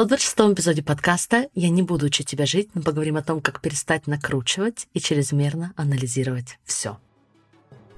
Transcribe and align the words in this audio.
126 0.00 0.54
эпизоде 0.54 0.82
подкаста 0.82 1.48
я 1.54 1.68
не 1.68 1.82
буду 1.82 2.06
учить 2.06 2.26
тебя 2.26 2.46
жить, 2.46 2.70
но 2.72 2.80
поговорим 2.80 3.18
о 3.18 3.22
том, 3.22 3.42
как 3.42 3.60
перестать 3.60 4.06
накручивать 4.06 4.88
и 4.94 4.98
чрезмерно 4.98 5.74
анализировать 5.76 6.58
все. 6.64 6.96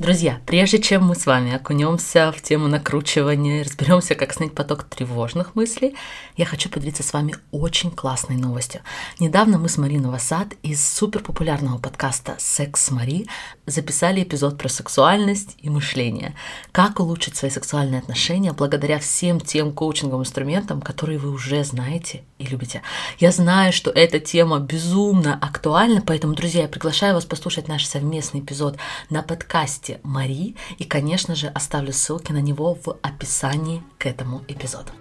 Друзья, 0.00 0.40
прежде 0.46 0.78
чем 0.78 1.04
мы 1.04 1.14
с 1.14 1.26
вами 1.26 1.52
окунемся 1.52 2.32
в 2.32 2.40
тему 2.40 2.68
накручивания, 2.68 3.62
разберемся, 3.62 4.14
как 4.14 4.32
снять 4.32 4.54
поток 4.54 4.84
тревожных 4.84 5.54
мыслей, 5.54 5.94
я 6.38 6.46
хочу 6.46 6.70
поделиться 6.70 7.02
с 7.02 7.12
вами 7.12 7.34
очень 7.50 7.90
классной 7.90 8.36
новостью. 8.36 8.80
Недавно 9.18 9.58
мы 9.58 9.68
с 9.68 9.76
Мариной 9.76 10.10
Васад 10.10 10.54
из 10.62 10.82
суперпопулярного 10.82 11.76
подкаста 11.76 12.34
«Секс 12.38 12.86
с 12.86 12.90
Мари» 12.90 13.26
записали 13.66 14.22
эпизод 14.22 14.56
про 14.56 14.70
сексуальность 14.70 15.56
и 15.58 15.68
мышление. 15.68 16.34
Как 16.72 16.98
улучшить 16.98 17.36
свои 17.36 17.50
сексуальные 17.50 17.98
отношения 17.98 18.54
благодаря 18.54 19.00
всем 19.00 19.38
тем 19.38 19.70
коучинговым 19.70 20.22
инструментам, 20.22 20.80
которые 20.80 21.18
вы 21.18 21.28
уже 21.28 21.62
знаете 21.62 22.22
и 22.38 22.46
любите. 22.46 22.80
Я 23.18 23.32
знаю, 23.32 23.74
что 23.74 23.90
эта 23.90 24.18
тема 24.18 24.60
безумно 24.60 25.34
актуальна, 25.34 26.00
поэтому, 26.00 26.34
друзья, 26.34 26.62
я 26.62 26.68
приглашаю 26.68 27.12
вас 27.12 27.26
послушать 27.26 27.68
наш 27.68 27.84
совместный 27.84 28.40
эпизод 28.40 28.78
на 29.10 29.22
подкасте 29.22 29.89
подкасте 29.90 30.00
Мари, 30.02 30.56
и, 30.78 30.84
конечно 30.84 31.34
же, 31.34 31.48
оставлю 31.48 31.92
ссылки 31.92 32.32
на 32.32 32.40
него 32.40 32.74
в 32.74 32.98
описании 33.02 33.82
к 33.98 34.06
этому 34.06 34.42
эпизоду. 34.48 34.92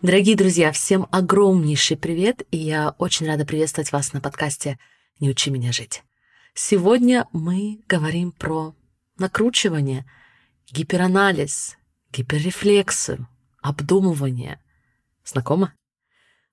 Дорогие 0.00 0.36
друзья, 0.36 0.70
всем 0.72 1.06
огромнейший 1.10 1.96
привет, 1.96 2.42
и 2.50 2.56
я 2.56 2.94
очень 2.98 3.26
рада 3.26 3.44
приветствовать 3.44 3.92
вас 3.92 4.12
на 4.12 4.20
подкасте 4.20 4.78
«Не 5.20 5.30
учи 5.30 5.50
меня 5.50 5.72
жить». 5.72 6.02
Сегодня 6.54 7.26
мы 7.32 7.80
говорим 7.88 8.32
про 8.32 8.74
накручивание, 9.18 10.04
гиперанализ, 10.70 11.76
гиперрефлексию, 12.12 13.26
обдумывание. 13.60 14.60
Знакомо? 15.24 15.72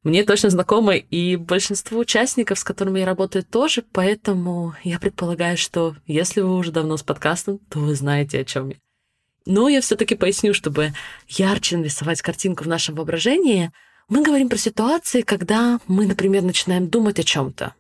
Мне 0.06 0.24
точно 0.24 0.52
знакомы 0.52 1.00
и 1.00 1.36
большинство 1.36 1.98
участников, 1.98 2.60
с 2.60 2.64
которыми 2.64 3.00
я 3.00 3.08
работаю, 3.08 3.44
тоже, 3.44 3.84
поэтому 3.92 4.76
я 4.84 5.00
предполагаю, 5.00 5.58
что 5.58 5.96
если 6.06 6.42
вы 6.42 6.56
уже 6.56 6.72
давно 6.72 6.96
с 6.96 7.02
подкастом, 7.02 7.58
то 7.70 7.80
вы 7.80 7.96
знаете, 7.96 8.40
о 8.40 8.46
чем 8.46 8.70
я. 8.70 8.76
Но 9.48 9.68
я 9.68 9.82
все-таки 9.82 10.14
поясню, 10.14 10.54
чтобы 10.54 10.94
ярче 11.28 11.78
нарисовать 11.78 12.22
картинку 12.22 12.64
в 12.64 12.68
нашем 12.68 12.94
воображении. 12.94 13.72
Мы 14.08 14.24
говорим 14.24 14.48
про 14.48 14.58
ситуации, 14.58 15.22
когда 15.22 15.80
мы, 15.88 16.06
например, 16.06 16.44
начинаем 16.44 16.88
думать 16.88 17.20
о 17.20 17.24
чем-то. 17.24 17.74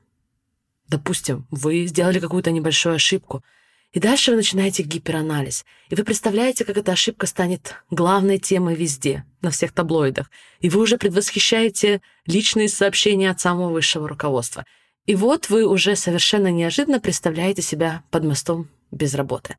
Допустим, 0.87 1.45
вы 1.51 1.85
сделали 1.85 2.19
какую-то 2.19 2.49
небольшую 2.49 2.95
ошибку, 2.95 3.43
и 3.95 3.99
дальше 3.99 4.31
вы 4.31 4.37
начинаете 4.37 4.83
гиперанализ. 4.83 5.65
И 5.89 5.95
вы 5.95 6.03
представляете, 6.03 6.65
как 6.65 6.75
эта 6.75 6.91
ошибка 6.91 7.27
станет 7.27 7.75
главной 7.89 8.39
темой 8.39 8.75
везде, 8.75 9.23
на 9.41 9.51
всех 9.51 9.71
таблоидах. 9.71 10.29
И 10.59 10.69
вы 10.69 10.81
уже 10.81 10.97
предвосхищаете 10.97 12.01
личные 12.25 12.67
сообщения 12.67 13.31
от 13.31 13.39
самого 13.39 13.69
высшего 13.69 14.09
руководства. 14.09 14.65
И 15.05 15.15
вот 15.15 15.49
вы 15.49 15.65
уже 15.65 15.95
совершенно 15.95 16.51
неожиданно 16.51 16.99
представляете 16.99 17.61
себя 17.61 18.03
под 18.11 18.25
мостом 18.25 18.67
без 18.91 19.13
работы. 19.13 19.55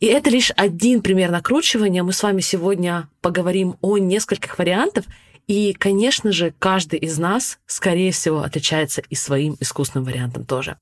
И 0.00 0.06
это 0.06 0.30
лишь 0.30 0.50
один 0.56 1.02
пример 1.02 1.30
накручивания. 1.30 2.02
Мы 2.02 2.14
с 2.14 2.22
вами 2.22 2.40
сегодня 2.40 3.10
поговорим 3.20 3.76
о 3.82 3.98
нескольких 3.98 4.58
вариантах. 4.58 5.04
И, 5.46 5.74
конечно 5.74 6.32
же, 6.32 6.54
каждый 6.58 7.00
из 7.00 7.18
нас, 7.18 7.58
скорее 7.66 8.12
всего, 8.12 8.40
отличается 8.40 9.02
и 9.10 9.14
своим 9.14 9.58
искусственным 9.60 10.06
вариантом 10.06 10.46
тоже. 10.46 10.78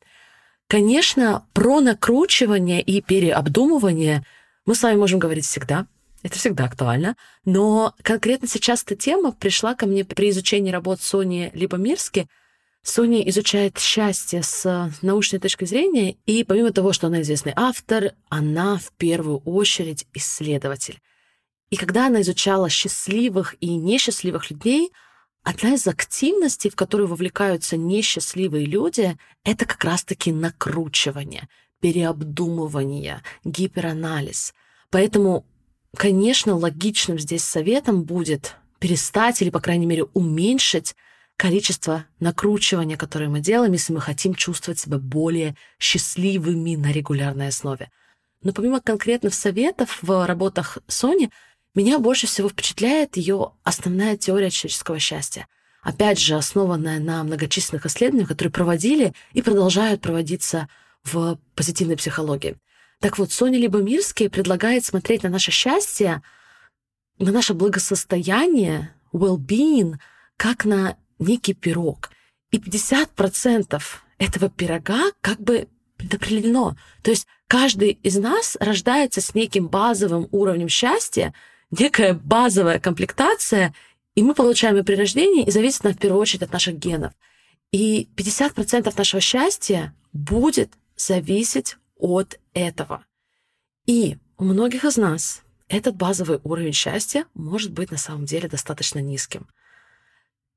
Конечно, 0.69 1.47
про 1.53 1.81
накручивание 1.81 2.83
и 2.83 3.01
переобдумывание 3.01 4.25
мы 4.65 4.75
с 4.75 4.83
вами 4.83 4.97
можем 4.97 5.21
говорить 5.21 5.47
всегда. 5.47 5.87
Это 6.25 6.39
всегда 6.39 6.65
актуально. 6.65 7.17
Но 7.45 7.95
конкретно 8.03 8.49
сейчас 8.49 8.83
эта 8.83 8.97
тема 8.97 9.31
пришла 9.31 9.77
ко 9.77 9.87
мне 9.87 10.05
при 10.05 10.31
изучении 10.31 10.73
работ 10.73 11.01
Сони 11.01 11.53
Либомирски. 11.55 12.27
Соня 12.83 13.29
изучает 13.29 13.79
счастье 13.79 14.43
с 14.43 14.93
научной 15.03 15.39
точки 15.39 15.65
зрения, 15.65 16.17
и 16.27 16.43
помимо 16.43 16.73
того, 16.73 16.93
что 16.93 17.07
она 17.07 17.23
известный 17.23 17.53
автор, 17.55 18.13
она 18.29 18.79
в 18.79 18.93
первую 18.93 19.39
очередь 19.39 20.07
исследователь. 20.15 21.01
И 21.71 21.77
когда 21.77 22.07
она 22.07 22.23
изучала 22.23 22.69
счастливых 22.69 23.55
и 23.61 23.75
несчастливых 23.77 24.51
людей— 24.51 24.91
Одна 25.47 25.75
из 25.75 25.87
активностей, 25.87 26.71
в 26.71 26.75
которую 26.75 27.07
вовлекаются 27.07 27.77
несчастливые 27.77 28.67
люди, 28.67 29.17
это 29.45 29.65
как 29.65 29.85
раз-таки 29.85 30.33
накручивание, 30.33 31.49
переобдумывание, 31.81 33.23
гиперанализ. 33.45 34.55
Поэтому, 34.91 35.47
конечно, 35.97 36.57
логичным 36.57 37.21
здесь 37.21 37.45
советом 37.45 38.03
будет 38.03 38.57
перестать 38.81 39.41
или, 39.41 39.51
по 39.51 39.61
крайней 39.61 39.87
мере, 39.87 40.07
уменьшить 40.15 40.97
количество 41.37 42.07
накручивания, 42.19 42.97
которое 42.97 43.29
мы 43.29 43.39
делаем, 43.39 43.73
если 43.73 43.93
мы 43.93 44.01
хотим 44.01 44.35
чувствовать 44.35 44.81
себя 44.81 44.99
более 44.99 45.55
счастливыми 45.79 46.75
на 46.75 46.91
регулярной 46.91 47.47
основе. 47.47 47.93
Но 48.43 48.53
помимо 48.53 48.81
конкретных 48.81 49.33
советов 49.33 50.01
в 50.03 50.27
работах 50.27 50.79
Сони, 50.89 51.31
меня 51.77 51.99
больше 51.99 52.27
всего 52.27 52.49
впечатляет 52.49 53.17
ее 53.17 53.53
основная 53.63 54.17
теория 54.17 54.51
человеческого 54.51 54.99
счастья. 54.99 55.47
Опять 55.83 56.19
же, 56.19 56.35
основанная 56.35 56.99
на 56.99 57.23
многочисленных 57.23 57.87
исследованиях, 57.87 58.29
которые 58.29 58.51
проводили 58.51 59.13
и 59.33 59.43
продолжают 59.43 60.01
проводиться 60.01 60.69
в 61.05 61.39
позитивной 61.55 61.97
психологии. 61.97 62.57
Так 63.01 63.19
вот, 63.19 63.31
Соня 63.31 63.59
Либомирский 63.59 64.29
предлагает 64.29 64.85
смотреть 64.85 65.23
на 65.23 65.29
наше 65.29 65.53
счастье, 65.53 66.23
на 67.19 67.31
наше 67.31 67.55
благосостояние, 67.55 68.95
well-being, 69.13 69.97
как 70.37 70.65
на 70.65 70.97
некий 71.19 71.55
пирог. 71.55 72.11
И 72.51 72.59
50% 72.59 73.81
этого 74.19 74.51
пирога 74.51 75.13
как 75.21 75.41
бы 75.41 75.69
предопределено. 75.97 76.77
То 77.03 77.11
есть 77.11 77.27
каждый 77.49 77.91
из 78.03 78.17
нас 78.17 78.57
рождается 78.61 79.21
с 79.21 79.35
неким 79.35 79.69
базовым 79.69 80.29
уровнем 80.31 80.69
счастья, 80.69 81.35
некая 81.71 82.15
базовая 82.15 82.79
комплектация, 82.79 83.75
и 84.15 84.23
мы 84.23 84.35
получаем 84.35 84.77
ее 84.77 84.85
при 84.85 84.95
рождении, 84.95 85.45
и 85.45 85.51
зависит 85.51 85.85
она 85.85 85.95
в 85.95 85.99
первую 85.99 86.21
очередь 86.21 86.43
от 86.43 86.53
наших 86.53 86.77
генов. 86.77 87.13
И 87.73 88.09
50% 88.17 88.93
нашего 88.97 89.21
счастья 89.21 89.95
будет 90.13 90.73
зависеть 90.97 91.77
от 91.99 92.39
этого. 92.55 93.05
И 93.87 94.17
у 94.39 94.45
многих 94.45 94.85
из 94.85 94.97
нас 94.97 95.43
этот 95.69 95.97
базовый 95.97 96.41
уровень 96.45 96.73
счастья 96.73 97.27
может 97.35 97.73
быть 97.73 97.91
на 97.91 97.99
самом 97.99 98.25
деле 98.25 98.49
достаточно 98.49 99.01
низким. 99.01 99.47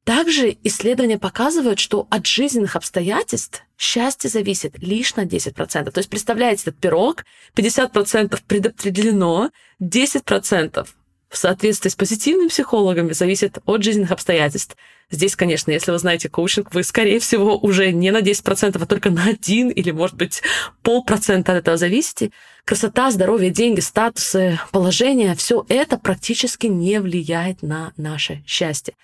Также 0.04 0.58
исследования 0.64 1.20
показывают, 1.20 1.80
что 1.80 2.08
от 2.10 2.26
жизненных 2.26 2.76
обстоятельств 2.76 3.64
счастье 3.78 4.30
зависит 4.30 4.78
лишь 4.80 5.16
на 5.16 5.26
10%. 5.26 5.92
То 5.92 5.98
есть, 6.00 6.10
представляете, 6.10 6.64
этот 6.64 6.80
пирог, 6.80 7.26
50% 7.56 8.40
предопределено, 8.48 9.52
10% 9.82 10.88
в 11.30 11.38
соответствии 11.38 11.90
с 11.90 11.96
позитивными 11.96 12.48
психологами 12.48 13.14
зависит 13.14 13.60
от 13.66 13.84
жизненных 13.84 14.12
обстоятельств. 14.12 14.76
Здесь, 15.12 15.36
конечно, 15.36 15.72
если 15.72 15.92
вы 15.92 16.00
знаете 16.00 16.30
коучинг, 16.30 16.74
вы, 16.74 16.84
скорее 16.84 17.20
всего, 17.20 17.58
уже 17.58 17.92
не 17.92 18.12
на 18.12 18.22
10%, 18.22 18.82
а 18.82 18.86
только 18.86 19.10
на 19.12 19.26
1 19.26 19.70
или, 19.70 19.92
может 19.92 20.16
быть, 20.16 20.42
полпроцента 20.82 21.54
от 21.54 21.60
этого 21.60 21.78
зависите. 21.78 22.32
Красота, 22.66 23.10
здоровье, 23.12 23.50
деньги, 23.50 23.80
статусы, 23.80 24.60
положение– 24.72 25.36
все 25.36 25.66
это 25.70 25.98
практически 25.98 26.68
не 26.68 27.00
влияет 27.00 27.62
на 27.64 27.94
наше 27.98 28.44
счастье. 28.46 28.96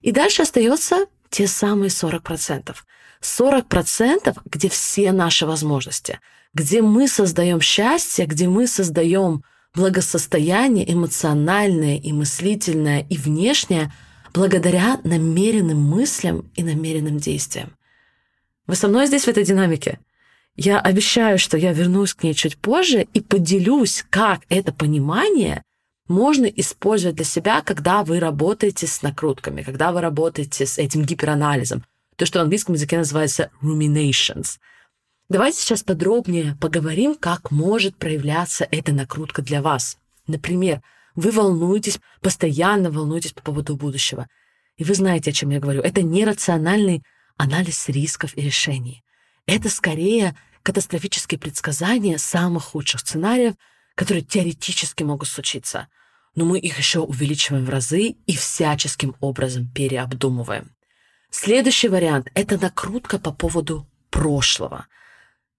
И 0.00 0.12
дальше 0.12 0.42
остается 0.42 1.06
те 1.28 1.46
самые 1.46 1.88
40%. 1.88 2.74
40%, 3.22 4.38
где 4.46 4.68
все 4.68 5.12
наши 5.12 5.46
возможности, 5.46 6.20
где 6.54 6.80
мы 6.80 7.06
создаем 7.06 7.60
счастье, 7.60 8.26
где 8.26 8.48
мы 8.48 8.66
создаем 8.66 9.44
благосостояние 9.74 10.90
эмоциональное 10.92 11.98
и 11.98 12.12
мыслительное 12.12 13.06
и 13.08 13.16
внешнее 13.16 13.92
благодаря 14.32 15.00
намеренным 15.04 15.80
мыслям 15.80 16.50
и 16.54 16.62
намеренным 16.62 17.18
действиям. 17.18 17.76
Вы 18.66 18.76
со 18.76 18.88
мной 18.88 19.06
здесь 19.06 19.24
в 19.24 19.28
этой 19.28 19.44
динамике? 19.44 20.00
Я 20.56 20.80
обещаю, 20.80 21.38
что 21.38 21.56
я 21.56 21.72
вернусь 21.72 22.14
к 22.14 22.22
ней 22.22 22.34
чуть 22.34 22.56
позже 22.56 23.06
и 23.12 23.20
поделюсь, 23.20 24.04
как 24.10 24.42
это 24.48 24.72
понимание 24.72 25.62
можно 26.10 26.46
использовать 26.46 27.16
для 27.16 27.24
себя, 27.24 27.62
когда 27.62 28.02
вы 28.02 28.18
работаете 28.18 28.88
с 28.88 29.00
накрутками, 29.00 29.62
когда 29.62 29.92
вы 29.92 30.00
работаете 30.00 30.66
с 30.66 30.76
этим 30.76 31.04
гиперанализом. 31.04 31.84
То, 32.16 32.26
что 32.26 32.40
в 32.40 32.42
английском 32.42 32.74
языке 32.74 32.98
называется 32.98 33.50
ruminations. 33.62 34.58
Давайте 35.28 35.58
сейчас 35.58 35.84
подробнее 35.84 36.56
поговорим, 36.60 37.14
как 37.14 37.52
может 37.52 37.96
проявляться 37.96 38.66
эта 38.72 38.92
накрутка 38.92 39.40
для 39.40 39.62
вас. 39.62 39.98
Например, 40.26 40.82
вы 41.14 41.30
волнуетесь, 41.30 42.00
постоянно 42.20 42.90
волнуетесь 42.90 43.32
по 43.32 43.42
поводу 43.42 43.76
будущего. 43.76 44.26
И 44.76 44.82
вы 44.82 44.94
знаете, 44.94 45.30
о 45.30 45.32
чем 45.32 45.50
я 45.50 45.60
говорю. 45.60 45.80
Это 45.80 46.02
нерациональный 46.02 47.04
анализ 47.36 47.88
рисков 47.88 48.36
и 48.36 48.42
решений. 48.42 49.04
Это 49.46 49.68
скорее 49.68 50.36
катастрофические 50.64 51.38
предсказания 51.38 52.18
самых 52.18 52.64
худших 52.64 53.00
сценариев, 53.00 53.54
которые 53.94 54.24
теоретически 54.24 55.04
могут 55.04 55.28
случиться. 55.28 55.86
Но 56.34 56.44
мы 56.44 56.58
их 56.58 56.78
еще 56.78 57.00
увеличиваем 57.00 57.64
в 57.64 57.70
разы 57.70 58.16
и 58.26 58.36
всяческим 58.36 59.16
образом 59.20 59.68
переобдумываем. 59.68 60.70
Следующий 61.30 61.88
вариант— 61.88 62.28
это 62.34 62.58
накрутка 62.58 63.18
по 63.18 63.32
поводу 63.32 63.86
прошлого. 64.10 64.86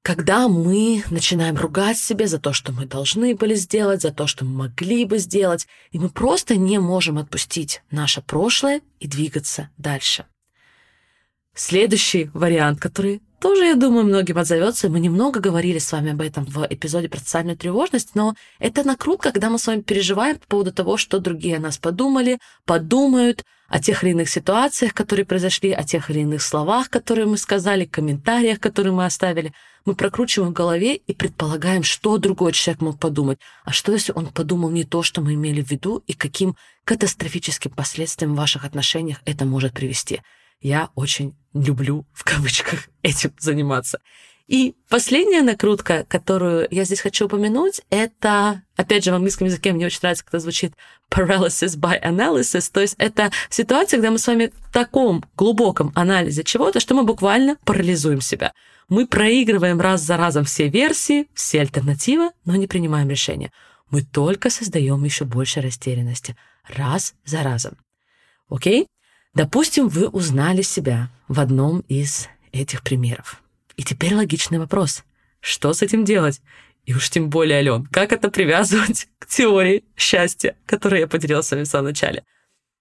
Когда 0.01 0.47
мы 0.47 1.03
начинаем 1.12 1.56
ругать 1.56 1.97
себя 1.97 2.27
за 2.27 2.39
то, 2.39 2.53
что 2.53 2.71
мы 2.71 2.85
должны 2.85 3.35
были 3.35 3.53
сделать, 3.53 4.01
за 4.01 4.12
то, 4.12 4.25
что 4.25 4.45
мы 4.45 4.63
могли 4.63 5.06
бы 5.06 5.19
сделать, 5.19 5.68
и 5.91 6.00
мы 6.00 6.09
просто 6.09 6.56
не 6.56 6.79
можем 6.79 7.19
отпустить 7.19 7.83
наше 7.91 8.21
прошлое 8.21 8.81
и 9.00 9.07
двигаться 9.07 9.69
дальше. 9.77 10.25
Следующий 11.53 12.31
вариант, 12.33 12.79
который 12.79 13.21
тоже, 13.41 13.65
я 13.65 13.75
думаю, 13.75 14.05
многим 14.05 14.38
отзовется. 14.38 14.88
Мы 14.88 14.99
немного 14.99 15.39
говорили 15.39 15.79
с 15.79 15.91
вами 15.91 16.11
об 16.11 16.21
этом 16.21 16.45
в 16.45 16.65
эпизоде 16.69 17.09
про 17.09 17.19
социальную 17.19 17.57
тревожность, 17.57 18.13
но 18.13 18.35
это 18.59 18.83
накрутка, 18.83 19.31
когда 19.31 19.49
мы 19.49 19.57
с 19.57 19.67
вами 19.67 19.81
переживаем 19.81 20.38
по 20.38 20.47
поводу 20.47 20.71
того, 20.71 20.97
что 20.97 21.19
другие 21.19 21.57
о 21.57 21.59
нас 21.59 21.77
подумали, 21.77 22.39
подумают, 22.65 23.43
о 23.67 23.79
тех 23.79 24.03
или 24.03 24.11
иных 24.11 24.29
ситуациях, 24.29 24.93
которые 24.93 25.25
произошли, 25.25 25.71
о 25.71 25.83
тех 25.83 26.09
или 26.09 26.19
иных 26.19 26.41
словах, 26.41 26.89
которые 26.89 27.25
мы 27.25 27.38
сказали, 27.38 27.85
комментариях, 27.85 28.59
которые 28.59 28.93
мы 28.93 29.05
оставили. 29.05 29.53
Мы 29.85 29.95
прокручиваем 29.95 30.51
в 30.51 30.53
голове 30.53 30.97
и 30.97 31.13
предполагаем, 31.13 31.83
что 31.83 32.17
другой 32.17 32.51
человек 32.51 32.81
мог 32.81 32.99
подумать. 32.99 33.39
А 33.63 33.71
что, 33.71 33.94
если 33.94 34.11
он 34.11 34.27
подумал 34.27 34.69
не 34.69 34.83
то, 34.83 35.03
что 35.03 35.21
мы 35.21 35.35
имели 35.35 35.63
в 35.63 35.71
виду, 35.71 36.03
и 36.05 36.13
каким 36.13 36.57
катастрофическим 36.83 37.71
последствиям 37.71 38.33
в 38.33 38.37
ваших 38.37 38.65
отношениях 38.65 39.21
это 39.25 39.45
может 39.45 39.73
привести? 39.73 40.21
Я 40.59 40.89
очень 40.95 41.33
люблю, 41.53 42.05
в 42.13 42.25
кавычках, 42.25 42.90
этим 43.03 43.33
заниматься. 43.39 44.00
И 44.48 44.75
последняя 44.89 45.44
накрутка, 45.44 46.06
которую 46.09 46.68
я 46.71 46.83
здесь 46.83 47.00
хочу 47.00 47.25
упомянуть, 47.25 47.81
это, 47.89 48.63
опять 48.75 49.06
же, 49.06 49.12
в 49.12 49.15
английском 49.15 49.48
языке 49.48 49.71
мне 49.71 49.86
очень 49.86 50.00
нравится, 50.01 50.25
когда 50.25 50.39
звучит 50.39 50.74
paralysis 51.09 51.80
by 51.80 52.01
analysis, 52.03 52.69
то 52.69 52.81
есть 52.81 52.95
это 52.98 53.31
ситуация, 53.50 53.98
когда 53.98 54.12
мы 54.12 54.18
с 54.18 54.27
вами 54.27 54.51
в 54.68 54.74
таком 54.74 55.24
глубоком 55.38 55.94
анализе 55.95 56.44
чего-то, 56.44 56.81
что 56.81 56.95
мы 56.95 57.03
буквально 57.03 57.56
парализуем 57.63 58.19
себя. 58.19 58.51
Мы 58.89 59.07
проигрываем 59.07 59.80
раз 59.80 60.01
за 60.01 60.18
разом 60.18 60.44
все 60.44 60.68
версии, 60.68 61.27
все 61.33 61.62
альтернативы, 61.62 62.31
но 62.44 62.57
не 62.57 62.68
принимаем 62.68 63.09
решения. 63.09 63.54
Мы 63.89 64.04
только 64.04 64.50
создаем 64.50 65.01
еще 65.06 65.24
больше 65.24 65.62
растерянности 65.62 66.36
раз 66.68 67.13
за 67.24 67.42
разом. 67.42 67.77
Окей? 68.50 68.88
Допустим, 69.33 69.88
вы 69.88 70.09
узнали 70.09 70.62
себя 70.62 71.09
в 71.30 71.39
одном 71.39 71.86
из 71.88 72.27
этих 72.51 72.83
примеров. 72.83 73.42
И 73.77 73.83
теперь 73.83 74.15
логичный 74.15 74.59
вопрос. 74.59 75.03
Что 75.39 75.74
с 75.74 75.81
этим 75.81 76.06
делать? 76.06 76.42
И 76.86 76.94
уж 76.94 77.09
тем 77.09 77.30
более, 77.30 77.59
Ален, 77.59 77.86
как 77.86 78.12
это 78.12 78.30
привязывать 78.30 79.07
к 79.19 79.27
теории 79.27 79.83
счастья, 79.95 80.56
которую 80.65 81.01
я 81.01 81.07
поделилась 81.07 81.48
с 81.48 81.51
вами 81.51 81.63
в 81.63 81.68
самом 81.68 81.86
начале? 81.86 82.24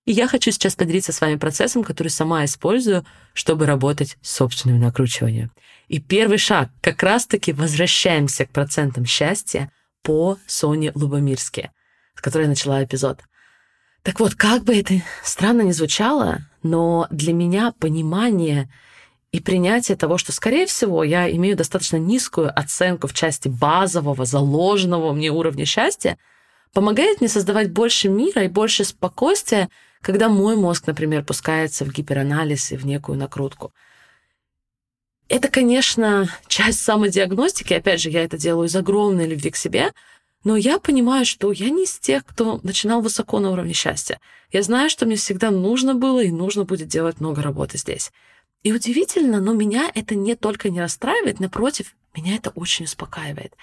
И 0.06 0.12
я 0.12 0.26
хочу 0.26 0.50
сейчас 0.50 0.74
поделиться 0.74 1.12
с 1.12 1.20
вами 1.20 1.36
процессом, 1.36 1.84
который 1.84 2.08
сама 2.08 2.44
использую, 2.44 3.04
чтобы 3.34 3.66
работать 3.66 4.16
с 4.22 4.32
собственным 4.32 4.80
накручиванием. 4.80 5.52
И 5.88 6.00
первый 6.00 6.38
шаг— 6.38 6.70
как 6.80 7.02
раз-таки 7.02 7.52
возвращаемся 7.52 8.46
к 8.46 8.50
процентам 8.50 9.04
счастья 9.04 9.70
по 10.02 10.38
Соне 10.46 10.92
Лубомирске, 10.94 11.70
с 12.14 12.20
которой 12.20 12.42
я 12.42 12.48
начала 12.48 12.82
эпизод. 12.82 13.20
Так 14.02 14.18
вот, 14.18 14.34
как 14.34 14.64
бы 14.64 14.74
это 14.74 15.02
странно 15.22 15.62
ни 15.62 15.72
звучало, 15.72 16.40
но 16.62 17.06
для 17.10 17.34
меня 17.34 17.72
понимание 17.78 18.70
и 19.32 19.40
принятие 19.40 19.96
того, 19.96 20.18
что, 20.18 20.32
скорее 20.32 20.66
всего, 20.66 21.04
я 21.04 21.30
имею 21.30 21.56
достаточно 21.56 21.96
низкую 21.96 22.56
оценку 22.58 23.06
в 23.06 23.14
части 23.14 23.48
базового, 23.48 24.24
заложенного 24.24 25.12
мне 25.12 25.30
уровня 25.30 25.64
счастья, 25.64 26.18
помогает 26.72 27.20
мне 27.20 27.28
создавать 27.28 27.70
больше 27.72 28.08
мира 28.08 28.44
и 28.44 28.48
больше 28.48 28.84
спокойствия, 28.84 29.68
когда 30.00 30.28
мой 30.28 30.56
мозг, 30.56 30.86
например, 30.86 31.24
пускается 31.24 31.84
в 31.84 31.92
гиперанализ 31.92 32.72
и 32.72 32.76
в 32.76 32.84
некую 32.86 33.18
накрутку. 33.18 33.72
Это, 35.28 35.46
конечно, 35.46 36.28
часть 36.48 36.80
самодиагностики. 36.80 37.72
Опять 37.72 38.00
же, 38.00 38.10
я 38.10 38.24
это 38.24 38.36
делаю 38.36 38.66
из 38.66 38.74
огромной 38.74 39.28
любви 39.28 39.50
к 39.50 39.56
себе, 39.56 39.92
но 40.42 40.56
я 40.56 40.80
понимаю, 40.80 41.24
что 41.24 41.52
я 41.52 41.70
не 41.70 41.84
из 41.84 42.00
тех, 42.00 42.24
кто 42.24 42.58
начинал 42.64 43.00
высоко 43.00 43.38
на 43.38 43.50
уровне 43.52 43.72
счастья. 43.72 44.18
Я 44.50 44.64
знаю, 44.64 44.90
что 44.90 45.06
мне 45.06 45.14
всегда 45.14 45.52
нужно 45.52 45.94
было 45.94 46.20
и 46.20 46.32
нужно 46.32 46.64
будет 46.64 46.88
делать 46.88 47.20
много 47.20 47.42
работы 47.42 47.78
здесь. 47.78 48.10
И 48.62 48.72
удивительно, 48.72 49.40
но 49.40 49.54
меня 49.54 49.90
это 49.94 50.14
не 50.14 50.36
только 50.36 50.68
не 50.68 50.80
расстраивает, 50.80 51.40
напротив, 51.40 51.94
меня 52.14 52.36
это 52.36 52.50
очень 52.50 52.84
успокаивает. 52.84 53.54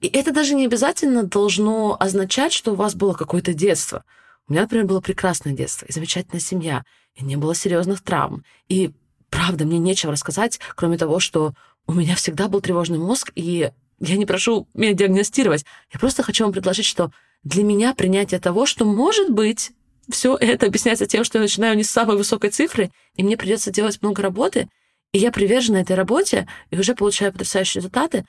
И 0.00 0.06
это 0.06 0.32
даже 0.32 0.54
не 0.54 0.66
обязательно 0.66 1.24
должно 1.24 1.96
означать, 1.98 2.52
что 2.52 2.72
у 2.72 2.76
вас 2.76 2.94
было 2.94 3.14
какое-то 3.14 3.52
детство. 3.52 4.04
У 4.46 4.52
меня, 4.52 4.62
например, 4.62 4.86
было 4.86 5.00
прекрасное 5.00 5.54
детство 5.54 5.86
и 5.86 5.92
замечательная 5.92 6.40
семья, 6.40 6.84
и 7.14 7.24
не 7.24 7.36
было 7.36 7.54
серьезных 7.54 8.00
травм. 8.02 8.44
И 8.68 8.92
правда, 9.28 9.64
мне 9.64 9.78
нечего 9.78 10.12
рассказать, 10.12 10.60
кроме 10.76 10.98
того, 10.98 11.18
что 11.18 11.54
у 11.86 11.92
меня 11.92 12.14
всегда 12.14 12.48
был 12.48 12.60
тревожный 12.60 12.98
мозг, 12.98 13.32
и 13.34 13.70
я 13.98 14.16
не 14.16 14.26
прошу 14.26 14.68
меня 14.72 14.92
диагностировать. 14.92 15.64
Я 15.92 15.98
просто 15.98 16.22
хочу 16.22 16.44
вам 16.44 16.52
предложить, 16.52 16.86
что 16.86 17.10
для 17.42 17.64
меня 17.64 17.94
принятие 17.94 18.38
того, 18.38 18.66
что, 18.66 18.84
может 18.84 19.30
быть, 19.30 19.72
все 20.10 20.36
это 20.36 20.66
объясняется 20.66 21.06
тем, 21.06 21.24
что 21.24 21.38
я 21.38 21.42
начинаю 21.42 21.76
не 21.76 21.84
с 21.84 21.90
самой 21.90 22.16
высокой 22.16 22.50
цифры, 22.50 22.90
и 23.14 23.22
мне 23.22 23.36
придется 23.36 23.70
делать 23.70 24.00
много 24.02 24.22
работы, 24.22 24.68
и 25.12 25.18
я 25.18 25.32
привержена 25.32 25.80
этой 25.80 25.96
работе, 25.96 26.46
и 26.70 26.78
уже 26.78 26.94
получаю 26.94 27.32
потрясающие 27.32 27.80
результаты. 27.80 28.24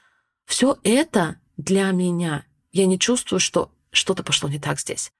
Все 0.45 0.77
это 0.83 1.37
для 1.57 1.91
меня. 1.91 2.45
Я 2.71 2.85
не 2.85 2.99
чувствую, 2.99 3.39
что 3.39 3.71
что-то 3.91 4.23
пошло 4.23 4.49
не 4.49 4.59
так 4.59 4.79
здесь. 4.79 5.11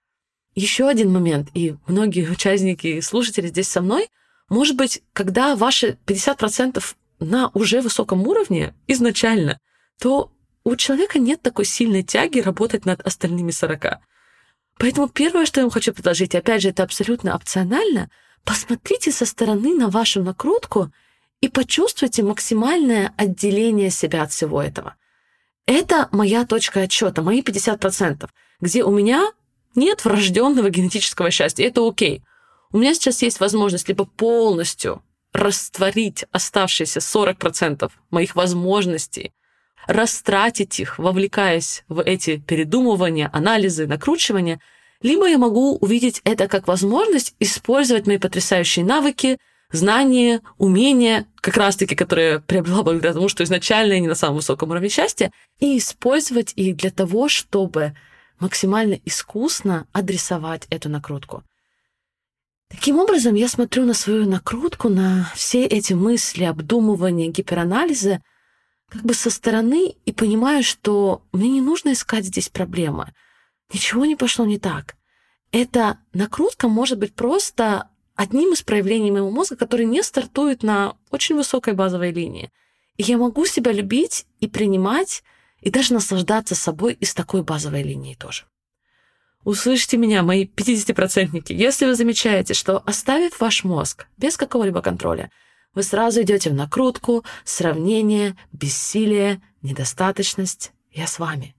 Еще 0.55 0.87
один 0.87 1.11
момент, 1.11 1.49
и 1.53 1.75
многие 1.87 2.29
участники 2.29 2.87
и 2.87 3.01
слушатели 3.01 3.47
здесь 3.47 3.69
со 3.69 3.81
мной, 3.81 4.09
может 4.49 4.75
быть, 4.75 5.03
когда 5.13 5.55
ваши 5.55 5.97
50% 6.05 6.83
на 7.19 7.49
уже 7.53 7.81
высоком 7.81 8.27
уровне 8.27 8.73
изначально, 8.87 9.59
то 9.99 10.31
у 10.63 10.75
человека 10.75 11.19
нет 11.19 11.41
такой 11.41 11.65
сильной 11.65 12.03
тяги 12.03 12.39
работать 12.39 12.85
над 12.85 13.01
остальными 13.01 13.51
40. 13.51 13.99
Поэтому 14.79 15.09
первое, 15.09 15.45
что 15.45 15.59
я 15.59 15.65
вам 15.65 15.71
хочу 15.71 15.93
предложить, 15.93 16.33
опять 16.33 16.61
же, 16.61 16.69
это 16.69 16.83
абсолютно 16.83 17.35
опционально, 17.35 18.09
посмотрите 18.45 19.11
со 19.11 19.25
стороны 19.25 19.75
на 19.75 19.89
вашу 19.89 20.23
накрутку 20.23 20.89
и 21.41 21.49
почувствуйте 21.49 22.23
максимальное 22.23 23.13
отделение 23.17 23.89
себя 23.89 24.23
от 24.23 24.31
всего 24.31 24.63
этого. 24.63 24.95
Это 25.65 26.07
моя 26.13 26.45
точка 26.45 26.81
отчета, 26.81 27.21
мои 27.21 27.41
50%, 27.41 28.29
где 28.61 28.83
у 28.85 28.91
меня 28.91 29.31
нет 29.75 30.05
врожденного 30.05 30.69
генетического 30.69 31.29
счастья. 31.29 31.65
Это 31.65 31.85
окей. 31.85 32.23
У 32.71 32.77
меня 32.77 32.93
сейчас 32.93 33.21
есть 33.21 33.41
возможность 33.41 33.89
либо 33.89 34.05
полностью 34.05 35.03
растворить 35.33 36.23
оставшиеся 36.31 36.99
40% 36.99 37.91
моих 38.11 38.35
возможностей 38.35 39.33
растратить 39.89 40.79
их, 40.79 40.99
вовлекаясь 40.99 41.83
в 41.89 41.99
эти 41.99 42.37
передумывания, 42.37 43.27
анализы, 43.33 43.87
накручивания, 43.87 44.61
либо 45.01 45.27
я 45.27 45.39
могу 45.39 45.77
увидеть 45.77 46.21
это 46.25 46.47
как 46.47 46.67
возможность 46.67 47.33
использовать 47.39 48.05
мои 48.05 48.19
потрясающие 48.19 48.85
навыки, 48.85 49.39
знания, 49.71 50.41
умения, 50.59 51.25
как 51.41 51.57
раз-таки, 51.57 51.95
которые 51.95 52.33
я 52.33 52.39
приобрела 52.39 52.83
благодаря 52.83 53.13
тому, 53.13 53.29
что 53.29 53.43
изначально 53.43 53.93
я 53.93 53.99
не 53.99 54.07
на 54.07 54.13
самом 54.13 54.35
высоком 54.35 54.69
уровне 54.69 54.89
счастья, 54.89 55.31
и 55.59 55.79
использовать 55.79 56.53
их 56.55 56.77
для 56.77 56.91
того, 56.91 57.27
чтобы 57.27 57.95
максимально 58.39 58.99
искусно 59.05 59.87
адресовать 59.91 60.67
эту 60.69 60.89
накрутку. 60.89 61.43
Таким 62.69 62.99
образом, 62.99 63.33
я 63.33 63.47
смотрю 63.47 63.85
на 63.85 63.95
свою 63.95 64.29
накрутку, 64.29 64.89
на 64.89 65.31
все 65.33 65.65
эти 65.65 65.93
мысли, 65.93 66.43
обдумывания, 66.43 67.31
гиперанализы— 67.31 68.21
как 68.89 69.03
бы 69.03 69.13
со 69.13 69.29
стороны 69.29 69.95
и 70.05 70.11
понимаю, 70.11 70.63
что 70.63 71.23
мне 71.31 71.49
не 71.49 71.61
нужно 71.61 71.93
искать 71.93 72.25
здесь 72.25 72.49
проблемы. 72.49 73.13
Ничего 73.73 74.05
не 74.05 74.15
пошло 74.15 74.45
не 74.45 74.57
так. 74.57 74.95
Эта 75.51 75.99
накрутка 76.13 76.67
может 76.67 76.99
быть 76.99 77.13
просто 77.13 77.89
одним 78.15 78.53
из 78.53 78.61
проявлений 78.61 79.11
моего 79.11 79.31
мозга, 79.31 79.55
который 79.55 79.85
не 79.85 80.03
стартует 80.03 80.63
на 80.63 80.97
очень 81.09 81.35
высокой 81.35 81.73
базовой 81.73 82.11
линии. 82.11 82.51
И 82.97 83.03
я 83.03 83.17
могу 83.17 83.45
себя 83.45 83.71
любить 83.71 84.25
и 84.39 84.47
принимать, 84.47 85.23
и 85.61 85.69
даже 85.69 85.93
наслаждаться 85.93 86.55
собой 86.55 86.93
из 86.93 87.13
такой 87.13 87.43
базовой 87.43 87.83
линии 87.83 88.15
тоже. 88.15 88.43
Услышьте 89.45 89.95
меня, 89.97 90.21
мои 90.21 90.45
50-процентники, 90.45 91.53
если 91.53 91.85
вы 91.85 91.95
замечаете, 91.95 92.53
что 92.53 92.79
оставив 92.85 93.39
ваш 93.39 93.63
мозг 93.63 94.07
без 94.17 94.35
какого-либо 94.35 94.81
контроля, 94.81 95.31
Вы 95.75 95.83
сразу 95.83 96.21
идете 96.21 96.49
в 96.49 96.53
накрутку, 96.53 97.23
сравнение, 97.43 98.35
бессилие, 98.51 99.41
недостаточность. 99.61 100.71
Я 100.91 101.05
с 101.07 101.19
вами. 101.19 101.55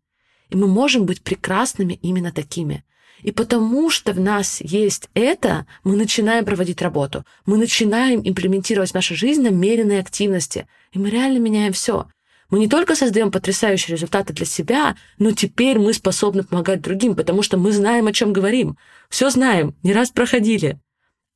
И 0.49 0.57
мы 0.57 0.67
можем 0.67 1.07
быть 1.07 1.23
прекрасными 1.23 1.99
именно 2.03 2.33
такими. 2.33 2.85
И 3.23 3.33
потому 3.33 3.91
что 3.91 4.13
в 4.13 4.21
нас 4.21 4.61
есть 4.61 5.09
это, 5.15 5.67
мы 5.85 5.97
начинаем 5.97 6.45
проводить 6.45 6.83
работу. 6.83 7.25
Мы 7.47 7.59
начинаем 7.59 8.21
имплементировать 8.25 8.91
в 8.91 8.95
нашу 8.95 9.15
жизнь 9.15 9.43
намеренные 9.43 10.01
активности. 10.01 10.67
И 10.93 10.99
мы 10.99 11.11
реально 11.11 11.39
меняем 11.39 11.73
все. 11.73 12.07
Мы 12.49 12.59
не 12.59 12.69
только 12.69 12.97
создаем 12.97 13.31
потрясающие 13.31 13.95
результаты 13.95 14.33
для 14.33 14.47
себя, 14.47 14.97
но 15.19 15.31
теперь 15.31 15.79
мы 15.79 15.93
способны 15.93 16.43
помогать 16.43 16.81
другим, 16.81 17.15
потому 17.15 17.43
что 17.43 17.57
мы 17.57 17.71
знаем, 17.71 18.09
о 18.09 18.13
чем 18.13 18.33
говорим. 18.33 18.77
Все 19.09 19.31
знаем, 19.31 19.77
не 19.85 19.93
раз 19.93 20.11
проходили. 20.11 20.81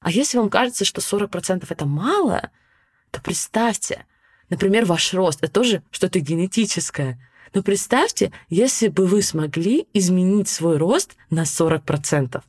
А 0.01 0.11
если 0.11 0.39
вам 0.39 0.51
кажется, 0.51 0.85
что 0.85 1.01
40% 1.01 1.65
это 1.69 1.87
мало, 1.87 2.51
то 3.15 3.21
представьте, 3.21 4.07
например, 4.51 4.85
ваш 4.87 5.15
рост, 5.15 5.39
это 5.43 5.53
тоже 5.53 5.83
что-то 5.93 6.19
генетическое. 6.19 7.19
Но 7.55 7.63
представьте, 7.63 8.33
если 8.49 8.89
бы 8.89 9.07
вы 9.07 9.23
смогли 9.23 9.87
изменить 9.93 10.49
свой 10.49 10.79
рост 10.79 11.15
на 11.31 11.45
40%. 11.45 12.43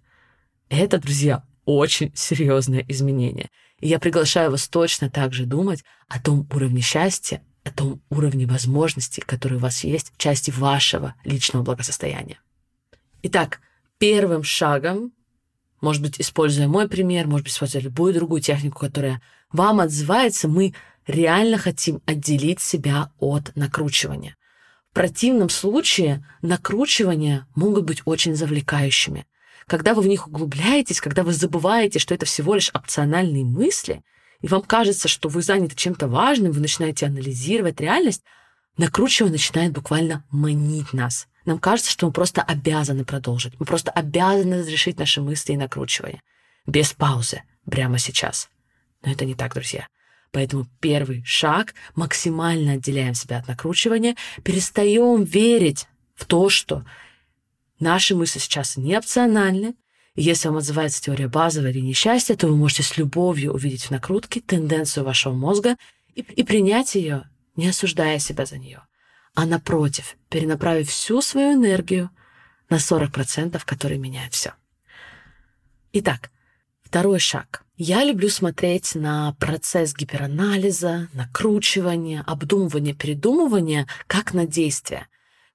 Это, 0.69 0.97
друзья, 0.97 1.43
очень 1.65 2.11
серьезное 2.15 2.83
изменение. 2.87 3.51
И 3.79 3.87
я 3.87 3.99
приглашаю 3.99 4.49
вас 4.49 4.67
точно 4.67 5.11
так 5.11 5.33
же 5.33 5.45
думать 5.45 5.83
о 6.07 6.19
том 6.19 6.47
уровне 6.51 6.81
счастья, 6.81 7.43
о 7.63 7.69
том 7.69 8.01
уровне 8.09 8.47
возможностей, 8.47 9.21
которые 9.21 9.59
у 9.59 9.61
вас 9.61 9.83
есть 9.83 10.11
в 10.13 10.17
части 10.17 10.49
вашего 10.49 11.13
личного 11.23 11.61
благосостояния. 11.61 12.39
Итак, 13.21 13.59
первым 13.99 14.41
шагом, 14.41 15.11
может 15.81 16.01
быть, 16.01 16.19
используя 16.19 16.67
мой 16.67 16.87
пример, 16.87 17.27
может 17.27 17.43
быть, 17.43 17.53
используя 17.53 17.83
любую 17.83 18.15
другую 18.15 18.41
технику, 18.41 18.79
которая 18.79 19.21
вам 19.55 19.79
отзывается, 19.79 20.47
мы 20.47 20.73
реально 21.07 21.57
хотим 21.57 22.01
отделить 22.05 22.61
себя 22.61 23.11
от 23.19 23.55
накручивания. 23.55 24.35
В 24.91 24.95
противном 24.95 25.49
случае 25.49 26.25
накручивания 26.41 27.47
могут 27.55 27.85
быть 27.85 28.01
очень 28.05 28.35
завлекающими. 28.35 29.25
Когда 29.67 29.93
вы 29.93 30.03
в 30.03 30.07
них 30.07 30.27
углубляетесь, 30.27 31.01
когда 31.01 31.23
вы 31.23 31.33
забываете, 31.33 31.99
что 31.99 32.13
это 32.13 32.25
всего 32.25 32.55
лишь 32.55 32.71
опциональные 32.73 33.43
мысли– 33.43 34.03
и 34.41 34.47
вам 34.47 34.61
кажется, 34.61 35.07
что 35.07 35.29
вы 35.29 35.41
заняты 35.41 35.75
чем-то 35.75 36.07
важным, 36.07 36.51
вы 36.51 36.61
начинаете 36.61 37.07
анализировать 37.07 37.79
реальность, 37.79 38.23
накручивание 38.77 39.33
начинает 39.33 39.73
буквально 39.73 40.23
манить 40.29 40.93
нас. 40.93 41.27
Нам 41.45 41.59
кажется, 41.59 41.91
что 41.91 42.05
мы 42.05 42.11
просто 42.11 42.43
обязаны 42.43 43.05
продолжить. 43.05 43.59
Мы 43.59 43.65
просто 43.65 43.89
обязаны 43.89 44.59
разрешить 44.59 44.99
наши 44.99 45.21
мысли 45.21 45.53
и 45.53 45.57
накручивания. 45.57 46.21
Без 46.67 46.93
паузы. 46.93 47.41
Прямо 47.69 47.97
сейчас. 47.97 48.49
Но 49.05 49.11
это 49.11 49.25
не 49.25 49.35
так, 49.35 49.53
друзья. 49.53 49.87
Поэтому 50.31 50.67
первый 50.81 51.23
шаг— 51.23 51.75
максимально 51.95 52.73
отделяем 52.73 53.13
себя 53.13 53.37
от 53.37 53.47
накручивания, 53.47 54.15
перестаем 54.43 55.23
верить 55.23 55.87
в 56.15 56.25
то, 56.25 56.49
что 56.49 56.83
наши 57.79 58.15
мысли 58.15 58.39
сейчас 58.39 58.75
не 58.75 58.97
опциональны, 58.97 59.75
если 60.15 60.47
вам 60.47 60.57
отзывается 60.57 61.01
теория 61.01 61.27
базового 61.27 61.69
или 61.69 61.79
несчастья, 61.79 62.35
то 62.35 62.47
вы 62.47 62.55
можете 62.55 62.83
с 62.83 62.97
любовью 62.97 63.53
увидеть 63.53 63.85
в 63.85 63.91
накрутке 63.91 64.39
тенденцию 64.41 65.03
вашего 65.03 65.33
мозга 65.33 65.75
и, 66.15 66.21
и 66.21 66.43
принять 66.43 66.95
ее, 66.95 67.29
не 67.57 67.67
осуждая 67.67 68.19
себя 68.19 68.45
за 68.45 68.57
нее, 68.57 68.81
а 69.35 69.45
напротив, 69.45 70.15
перенаправив 70.29 70.89
всю 70.89 71.21
свою 71.21 71.53
энергию 71.53 72.09
на 72.69 72.77
40%, 72.77 73.61
которые 73.65 73.99
меняют 73.99 74.33
все. 74.33 74.53
Итак, 75.91 76.31
второй 76.81 77.19
шаг. 77.19 77.64
Я 77.77 78.03
люблю 78.03 78.29
смотреть 78.29 78.95
на 78.95 79.33
процесс 79.39 79.93
гиперанализа, 79.93 81.09
накручивания, 81.13 82.23
обдумывания, 82.25 82.93
передумывания 82.93 83.87
как 84.07 84.33
на 84.33 84.47
действие, 84.47 85.07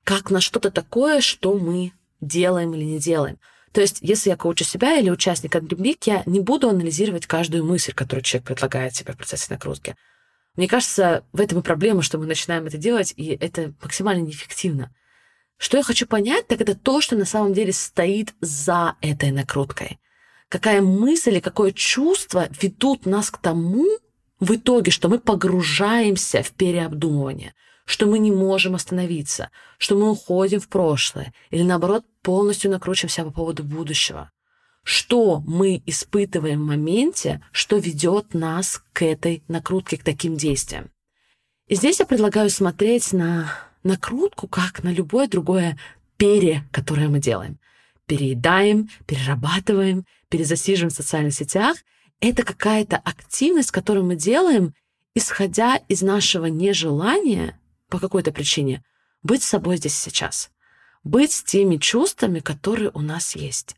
как 0.04 0.30
на 0.30 0.40
что-то 0.40 0.70
такое, 0.70 1.20
что 1.20 1.54
мы 1.54 1.92
делаем 2.20 2.74
или 2.74 2.84
не 2.84 2.98
делаем– 2.98 3.38
то 3.72 3.80
есть, 3.80 3.98
если 4.00 4.30
я 4.30 4.36
коучу 4.36 4.64
себя 4.64 4.98
или 4.98 5.10
участника 5.10 5.58
Dream 5.58 5.96
я 6.04 6.22
не 6.26 6.40
буду 6.40 6.68
анализировать 6.68 7.26
каждую 7.26 7.64
мысль, 7.64 7.92
которую 7.92 8.24
человек 8.24 8.48
предлагает 8.48 8.94
себе 8.94 9.12
в 9.12 9.16
процессе 9.16 9.46
накрутки. 9.50 9.96
Мне 10.56 10.66
кажется, 10.66 11.24
в 11.32 11.40
этом 11.40 11.60
и 11.60 11.62
проблема, 11.62 12.02
что 12.02 12.18
мы 12.18 12.26
начинаем 12.26 12.66
это 12.66 12.76
делать, 12.76 13.14
и 13.16 13.28
это 13.40 13.72
максимально 13.80 14.22
неэффективно. 14.22 14.92
Что 15.56 15.76
я 15.76 15.84
хочу 15.84 16.06
понять, 16.06 16.48
так 16.48 16.60
это 16.60 16.74
то, 16.74 17.00
что 17.00 17.14
на 17.16 17.24
самом 17.24 17.54
деле 17.54 17.72
стоит 17.72 18.34
за 18.40 18.96
этой 19.00 19.30
накруткой. 19.30 20.00
Какая 20.50 20.82
мысль 20.82 21.30
или 21.30 21.40
какое 21.40 21.72
чувство 21.72 22.46
ведут 22.60 23.06
нас 23.06 23.30
к 23.30 23.38
тому, 23.38 23.86
в 24.38 24.54
итоге, 24.54 24.90
что 24.90 25.08
мы 25.08 25.18
погружаемся 25.18 26.42
в 26.42 26.52
переобдумывание– 26.52 27.54
что 27.90 28.06
мы 28.06 28.20
не 28.20 28.30
можем 28.30 28.76
остановиться, 28.76 29.50
что 29.76 29.96
мы 29.96 30.12
уходим 30.12 30.60
в 30.60 30.68
прошлое 30.68 31.34
или, 31.50 31.64
наоборот, 31.64 32.04
полностью 32.22 32.70
накручиваемся 32.70 33.24
по 33.24 33.32
поводу 33.32 33.64
будущего. 33.64 34.30
Что 34.84 35.42
мы 35.44 35.82
испытываем 35.86 36.62
в 36.62 36.66
моменте, 36.68 37.42
что 37.50 37.78
ведет 37.78 38.32
нас 38.32 38.80
к 38.92 39.04
этой 39.04 39.42
накрутке, 39.48 39.96
к 39.96 40.04
таким 40.04 40.36
действиям. 40.36 40.90
И 41.66 41.74
здесь 41.74 41.98
я 41.98 42.06
предлагаю 42.06 42.48
смотреть 42.48 43.12
на 43.12 43.52
накрутку 43.82 44.46
как 44.46 44.84
на 44.84 44.92
любое 44.92 45.26
другое 45.26 45.76
пере, 46.16 46.62
которое 46.70 47.08
мы 47.08 47.18
делаем. 47.18 47.58
Переедаем, 48.10 48.90
перерабатываем, 49.06 50.04
перезасиживаем 50.30 50.90
в 50.90 50.96
социальных 50.96 51.32
сетях. 51.32 51.76
Это 52.18 52.42
какая-то 52.42 52.96
активность, 52.96 53.70
которую 53.70 54.04
мы 54.04 54.16
делаем, 54.16 54.74
исходя 55.14 55.76
из 55.86 56.02
нашего 56.02 56.46
нежелания 56.46 57.56
по 57.88 58.00
какой-то 58.00 58.32
причине 58.32 58.82
быть 59.22 59.44
собой 59.44 59.76
здесь 59.76 59.94
сейчас. 59.94 60.50
Быть 61.04 61.30
с 61.30 61.44
теми 61.44 61.76
чувствами, 61.76 62.40
которые 62.40 62.90
у 62.94 63.00
нас 63.00 63.36
есть. 63.36 63.76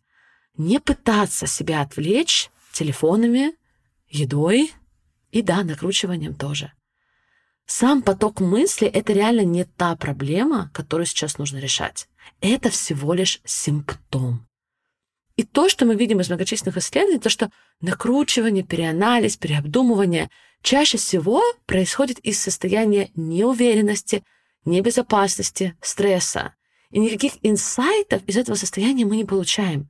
Не 0.57 0.81
пытаться 0.81 1.47
себя 1.47 1.83
отвлечь 1.83 2.51
телефонами, 2.73 3.53
едой 4.09 4.73
и, 5.31 5.43
да, 5.43 5.63
накручиванием 5.63 6.35
тоже. 6.35 6.73
Сам 7.67 8.01
поток 8.01 8.41
мысли— 8.41 8.87
это 8.89 9.13
реально 9.13 9.43
не 9.43 9.65
та 9.65 9.95
проблема, 9.95 10.71
которую 10.73 11.05
сейчас 11.05 11.37
нужно 11.37 11.59
решать. 11.59 12.09
Это 12.41 12.71
всего 12.71 13.15
лишь 13.15 13.41
симптом. 13.45 14.49
И 15.37 15.45
то, 15.45 15.69
что 15.69 15.87
мы 15.87 15.95
видим 15.95 16.21
из 16.21 16.29
многочисленных 16.29 16.77
исследований, 16.77 17.19
то, 17.19 17.31
что 17.31 17.51
накручивание, 17.81 18.63
переанализ, 18.63 19.37
переобдумывание 19.37 20.31
чаще 20.63 20.99
всего 20.99 21.43
происходит 21.67 22.19
из 22.19 22.41
состояния 22.41 23.11
неуверенности, 23.15 24.25
небезопасности, 24.65 25.77
стресса. 25.81 26.55
И 26.91 26.99
никаких 26.99 27.33
инсайтов 27.43 28.23
из 28.27 28.37
этого 28.37 28.57
состояния 28.57 29.07
мы 29.07 29.17
не 29.17 29.25
получаем. 29.25 29.89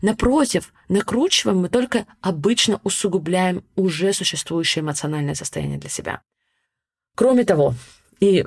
Напротив, 0.00 0.72
накручиваем 0.88 1.58
мы 1.58 1.68
только 1.68 2.06
обычно 2.20 2.80
усугубляем 2.84 3.64
уже 3.74 4.12
существующее 4.12 4.82
эмоциональное 4.82 5.34
состояние 5.34 5.78
для 5.78 5.90
себя. 5.90 6.22
Кроме 7.16 7.44
того, 7.44 7.74
и 8.20 8.44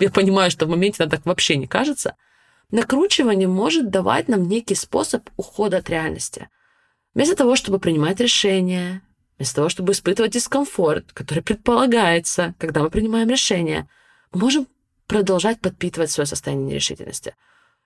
я 0.00 0.10
понимаю, 0.10 0.50
что 0.50 0.66
в 0.66 0.70
моменте 0.70 0.96
нам 1.00 1.10
так 1.10 1.24
вообще 1.26 1.56
не 1.56 1.66
кажется, 1.66 2.16
накручивание 2.72 3.46
может 3.46 3.90
давать 3.90 4.26
нам 4.26 4.48
некий 4.48 4.74
способ 4.74 5.30
ухода 5.36 5.76
от 5.76 5.88
реальности. 5.88 6.48
Вместо 7.14 7.36
того, 7.36 7.54
чтобы 7.54 7.78
принимать 7.78 8.18
решения, 8.18 9.02
Вместо 9.42 9.56
того, 9.56 9.68
чтобы 9.70 9.90
испытывать 9.90 10.30
дискомфорт, 10.30 11.12
который 11.12 11.42
предполагается, 11.42 12.54
когда 12.58 12.80
мы 12.80 12.90
принимаем 12.90 13.28
решение, 13.28 13.88
мы 14.32 14.42
можем 14.42 14.68
продолжать 15.08 15.60
подпитывать 15.60 16.12
свое 16.12 16.28
состояние 16.28 16.66
нерешительности. 16.68 17.34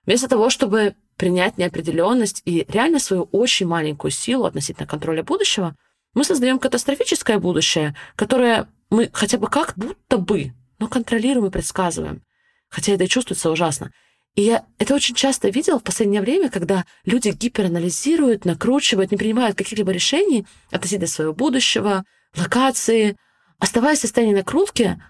Вместо 0.05 0.27
того, 0.27 0.51
чтобы 0.51 0.93
принять 1.15 1.57
неопределенность 1.57 2.43
и 2.45 2.63
реально 2.69 2.99
свою 2.99 3.23
очень 3.31 3.65
маленькую 3.65 4.11
силу 4.11 4.45
относительно 4.45 4.85
контроля 4.85 5.23
будущего, 5.23 5.75
мы 6.13 6.23
создаем 6.23 6.59
катастрофическое 6.59 7.39
будущее, 7.39 7.95
которое 8.15 8.67
мы 8.91 9.09
хотя 9.11 9.39
бы 9.39 9.47
как 9.47 9.73
будто 9.75 10.19
бы, 10.19 10.53
но 10.77 10.87
контролируем 10.87 11.47
и 11.47 11.51
предсказываем. 11.51 12.21
Хотя 12.69 12.93
это 12.93 13.05
и 13.05 13.09
чувствуется 13.09 13.49
ужасно. 13.49 13.91
И 14.37 14.43
я 14.43 14.65
это 14.77 14.93
очень 14.93 15.15
часто 15.15 15.49
видела 15.49 15.79
в 15.79 15.83
последнее 15.83 16.21
время, 16.21 16.51
когда 16.51 16.85
люди 17.05 17.29
гиперанализируют, 17.29 18.45
накручивают, 18.45 19.09
не 19.09 19.17
принимают 19.17 19.57
каких-либо 19.57 19.91
решений 19.91 20.45
относительно 20.69 21.07
своего 21.07 21.33
будущего, 21.33 22.05
локации, 22.35 23.17
оставаясь 23.57 23.97
в 23.97 24.01
состоянии 24.01 24.35
накрутки, 24.35 25.01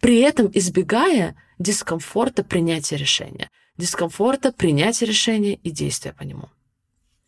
при 0.00 0.20
этом 0.20 0.48
избегая 0.54 1.34
дискомфорта 1.58 2.44
принятия 2.44 2.96
решения, 2.96 3.50
дискомфорта 3.76 4.52
принятия 4.52 5.06
решения 5.06 5.54
и 5.54 5.72
действия 5.72 6.12
по 6.12 6.22
нему. 6.22 6.48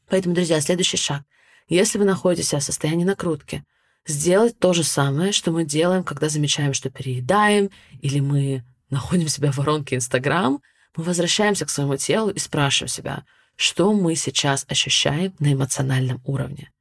Поэтому, 0.08 0.36
друзья, 0.36 0.60
следующий 0.60 0.96
шаг. 0.96 1.24
Если 1.68 1.98
вы 1.98 2.04
находитесь 2.04 2.52
в 2.52 2.60
состоянии 2.60 3.04
накрутки, 3.04 3.64
сделать 4.06 4.56
то 4.60 4.72
же 4.74 4.84
самое, 4.84 5.32
что 5.32 5.50
мы 5.50 5.64
делаем, 5.64 6.04
когда 6.04 6.28
замечаем, 6.28 6.72
что 6.72 6.88
переедаем, 6.88 7.70
или 8.00 8.20
мы 8.20 8.62
находим 8.90 9.26
себя 9.26 9.50
в 9.50 9.56
воронке 9.56 9.96
Инстаграм— 9.96 10.62
мы 10.98 11.04
возвращаемся 11.04 11.64
к 11.64 11.70
своему 11.70 11.96
телу 11.96 12.30
и 12.30 12.40
спрашиваем 12.40 12.88
себя, 12.88 13.24
что 13.54 13.92
мы 13.92 14.16
сейчас 14.16 14.66
ощущаем 14.68 15.32
на 15.38 15.52
эмоциональном 15.52 16.20
уровне. 16.24 16.72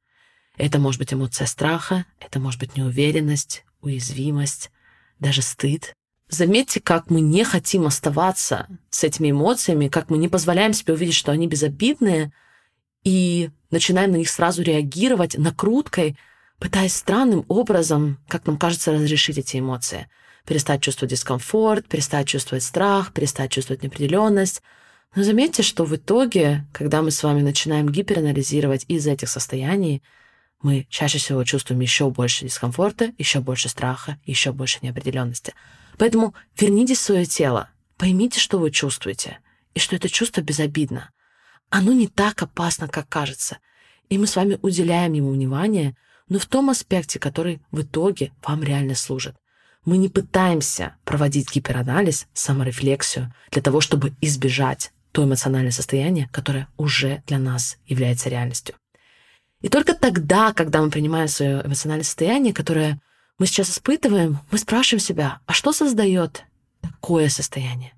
Это 0.56 0.80
может 0.80 0.98
быть 0.98 1.14
эмоция 1.14 1.46
страха, 1.46 2.04
это 2.18 2.40
может 2.40 2.58
быть 2.58 2.76
неуверенность, 2.76 3.64
уязвимость, 3.80 4.72
даже 5.20 5.40
стыд. 5.40 5.94
Заметьте, 6.28 6.80
как 6.80 7.10
мы 7.10 7.20
не 7.20 7.44
хотим 7.44 7.86
оставаться 7.86 8.66
с 8.90 9.04
этими 9.04 9.30
эмоциями, 9.30 9.86
как 9.86 10.10
мы 10.10 10.18
не 10.18 10.28
позволяем 10.28 10.72
себе 10.72 10.94
увидеть, 10.94 11.14
что 11.14 11.30
они 11.30 11.46
безобидные, 11.46 12.32
и 13.04 13.50
начинаем 13.70 14.10
на 14.10 14.16
них 14.16 14.28
сразу 14.28 14.62
реагировать 14.62 15.38
накруткой, 15.38 16.18
пытаясь 16.58 16.96
странным 16.96 17.44
образом, 17.46 18.18
как 18.26 18.46
нам 18.46 18.58
кажется, 18.58 18.92
разрешить 18.92 19.38
эти 19.38 19.60
эмоции. 19.60 20.08
Перестать 20.48 20.80
чувствовать 20.80 21.10
дискомфорт, 21.10 21.86
перестать 21.86 22.26
чувствовать 22.26 22.64
страх, 22.64 23.12
перестать 23.12 23.50
чувствовать 23.50 23.82
неопределенность. 23.82 24.62
Но 25.14 25.22
заметьте, 25.22 25.62
что 25.62 25.84
в 25.84 25.94
итоге, 25.94 26.66
когда 26.72 27.02
мы 27.02 27.10
с 27.10 27.22
вами 27.22 27.42
начинаем 27.42 27.86
гиперанализировать 27.86 28.86
из 28.88 29.06
этих 29.06 29.28
состояний, 29.28 30.02
мы 30.62 30.86
чаще 30.88 31.18
всего 31.18 31.44
чувствуем 31.44 31.82
еще 31.82 32.08
больше 32.08 32.46
дискомфорта, 32.46 33.12
еще 33.18 33.40
больше 33.40 33.68
страха, 33.68 34.18
еще 34.24 34.52
больше 34.52 34.78
неопределенности. 34.80 35.52
Поэтому 35.98 36.32
верните 36.58 36.94
свое 36.94 37.26
тело, 37.26 37.68
поймите, 37.98 38.40
что 38.40 38.58
вы 38.58 38.70
чувствуете, 38.70 39.40
и 39.74 39.78
что 39.78 39.96
это 39.96 40.08
чувство 40.08 40.40
безобидно. 40.40 41.10
Оно 41.68 41.92
не 41.92 42.08
так 42.08 42.42
опасно, 42.42 42.88
как 42.88 43.06
кажется. 43.10 43.58
И 44.08 44.16
мы 44.16 44.26
с 44.26 44.34
вами 44.34 44.58
уделяем 44.62 45.12
ему 45.12 45.30
внимание, 45.30 45.94
но 46.30 46.38
в 46.38 46.46
том 46.46 46.70
аспекте, 46.70 47.18
который 47.18 47.60
в 47.70 47.82
итоге 47.82 48.32
вам 48.42 48.62
реально 48.62 48.94
служит. 48.94 49.36
Мы 49.84 49.98
не 49.98 50.08
пытаемся 50.08 50.96
проводить 51.04 51.52
гиперанализ, 51.54 52.26
саморефлексию 52.32 53.32
для 53.50 53.62
того, 53.62 53.80
чтобы 53.80 54.12
избежать 54.20 54.92
то 55.12 55.24
эмоциональное 55.24 55.72
состояние, 55.72 56.28
которое 56.32 56.68
уже 56.76 57.22
для 57.26 57.38
нас 57.38 57.78
является 57.86 58.28
реальностью. 58.28 58.74
И 59.60 59.68
только 59.68 59.94
тогда, 59.94 60.52
когда 60.52 60.82
мы 60.82 60.90
принимаем 60.90 61.28
свое 61.28 61.62
эмоциональное 61.64 62.04
состояние, 62.04 62.54
которое 62.54 63.00
мы 63.38 63.46
сейчас 63.46 63.70
испытываем, 63.70 64.38
мы 64.50 64.58
спрашиваем 64.58 65.00
себя, 65.00 65.40
а 65.46 65.52
что 65.52 65.72
создает 65.72 66.44
такое 66.80 67.28
состояние? 67.28 67.94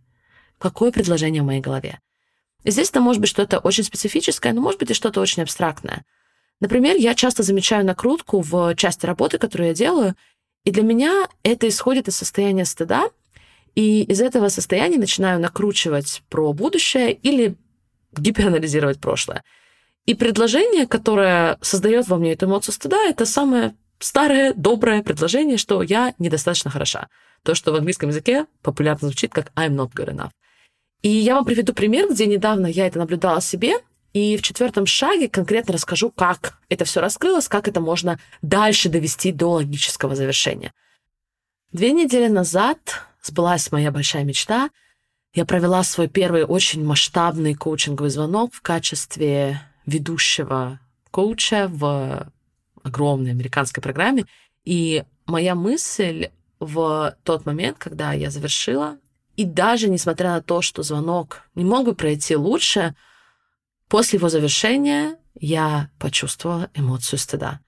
Какое 0.58 0.92
предложение 0.92 1.42
в 1.42 1.46
моей 1.46 1.60
голове? 1.60 2.00
И 2.64 2.70
здесь 2.70 2.90
это 2.90 3.00
может 3.00 3.20
быть 3.20 3.30
что-то 3.30 3.58
очень 3.58 3.84
специфическое, 3.84 4.52
но 4.52 4.60
может 4.60 4.80
быть 4.80 4.90
и 4.90 4.94
что-то 4.94 5.20
очень 5.20 5.42
абстрактное. 5.42 6.04
Например, 6.60 6.94
я 6.96 7.14
часто 7.14 7.42
замечаю 7.42 7.86
накрутку 7.86 8.40
в 8.40 8.74
части 8.74 9.06
работы, 9.06 9.38
которую 9.38 9.68
я 9.68 9.74
делаю, 9.74 10.14
и 10.64 10.70
для 10.70 10.82
меня 10.82 11.28
это 11.42 11.68
исходит 11.68 12.08
из 12.08 12.16
состояния 12.16 12.64
стыда, 12.64 13.10
и 13.74 14.02
из 14.02 14.20
этого 14.20 14.48
состояния 14.48 14.98
начинаю 14.98 15.40
накручивать 15.40 16.22
про 16.28 16.52
будущее 16.52 17.12
или 17.12 17.56
гиперанализировать 18.12 19.00
прошлое. 19.00 19.44
И 20.06 20.14
предложение, 20.14 20.86
которое 20.86 21.58
создает 21.60 22.08
во 22.08 22.16
мне 22.16 22.32
эту 22.32 22.46
эмоцию 22.46 22.74
стыда, 22.74 23.04
это 23.04 23.26
самое 23.26 23.74
старое, 23.98 24.52
доброе 24.54 25.02
предложение, 25.02 25.56
что 25.56 25.82
я 25.82 26.14
недостаточно 26.18 26.70
хороша. 26.70 27.08
То, 27.42 27.54
что 27.54 27.72
в 27.72 27.76
английском 27.76 28.08
языке 28.08 28.46
популярно 28.62 29.08
звучит 29.08 29.32
как 29.32 29.52
I'm 29.54 29.76
not 29.76 29.92
good 29.94 30.12
enough. 30.12 30.30
И 31.02 31.08
я 31.08 31.36
вам 31.36 31.44
приведу 31.44 31.72
пример, 31.72 32.10
где 32.10 32.26
недавно 32.26 32.66
я 32.66 32.86
это 32.86 32.98
наблюдала 32.98 33.40
себе, 33.40 33.76
и 34.12 34.36
в 34.36 34.42
четвертом 34.42 34.86
шаге 34.86 35.28
конкретно 35.28 35.74
расскажу, 35.74 36.10
как 36.10 36.58
это 36.68 36.84
все 36.84 37.00
раскрылось, 37.00 37.48
как 37.48 37.68
это 37.68 37.80
можно 37.80 38.18
дальше 38.42 38.88
довести 38.88 39.32
до 39.32 39.52
логического 39.52 40.16
завершения. 40.16 40.72
Две 41.72 41.92
недели 41.92 42.26
назад 42.26 42.78
сбылась 43.22 43.70
моя 43.70 43.92
большая 43.92 44.24
мечта. 44.24 44.70
Я 45.32 45.44
провела 45.44 45.84
свой 45.84 46.08
первый 46.08 46.44
очень 46.44 46.84
масштабный 46.84 47.54
коучинговый 47.54 48.10
звонок 48.10 48.52
в 48.52 48.62
качестве 48.62 49.60
ведущего 49.86 50.80
коуча 51.12 51.68
в 51.68 52.32
огромной 52.82 53.30
американской 53.30 53.82
программе. 53.82 54.24
И 54.64 55.04
моя 55.26 55.54
мысль 55.54 56.30
в 56.58 57.16
тот 57.22 57.46
момент, 57.46 57.78
когда 57.78 58.12
я 58.12 58.30
завершила, 58.30 58.98
и 59.36 59.44
даже 59.44 59.88
несмотря 59.88 60.30
на 60.32 60.42
то, 60.42 60.60
что 60.60 60.82
звонок 60.82 61.42
не 61.54 61.64
мог 61.64 61.86
бы 61.86 61.94
пройти 61.94 62.34
лучше, 62.34 62.94
после 63.90 64.18
его 64.18 64.30
завершения 64.30 65.18
я 65.34 65.90
почувствовала 65.98 66.70
эмоцию 66.74 67.18
стыда. 67.18 67.60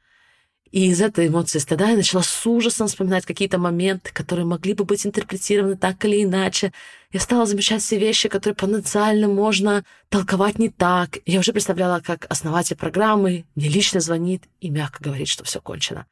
И 0.70 0.86
из 0.86 1.02
этой 1.02 1.28
эмоции 1.28 1.58
стыда 1.58 1.90
я 1.90 1.96
начала 1.96 2.22
с 2.22 2.46
ужасом 2.46 2.86
вспоминать 2.86 3.26
какие-то 3.26 3.58
моменты, 3.58 4.10
которые 4.10 4.46
могли 4.46 4.72
бы 4.72 4.84
быть 4.84 5.04
интерпретированы 5.04 5.76
так 5.76 6.02
или 6.06 6.24
иначе. 6.24 6.72
Я 7.12 7.20
стала 7.20 7.44
замечать 7.44 7.82
все 7.82 7.98
вещи, 7.98 8.30
которые 8.30 8.54
потенциально 8.54 9.28
можно 9.28 9.84
толковать 10.08 10.58
не 10.58 10.70
так. 10.70 11.18
Я 11.26 11.40
уже 11.40 11.52
представляла, 11.52 12.00
как 12.00 12.24
основатель 12.30 12.76
программы 12.76 13.44
мне 13.54 13.68
лично 13.68 14.00
звонит 14.00 14.44
и 14.60 14.70
мягко 14.70 15.04
говорит, 15.04 15.28
что 15.28 15.44
все 15.44 15.60
кончено. 15.60 16.06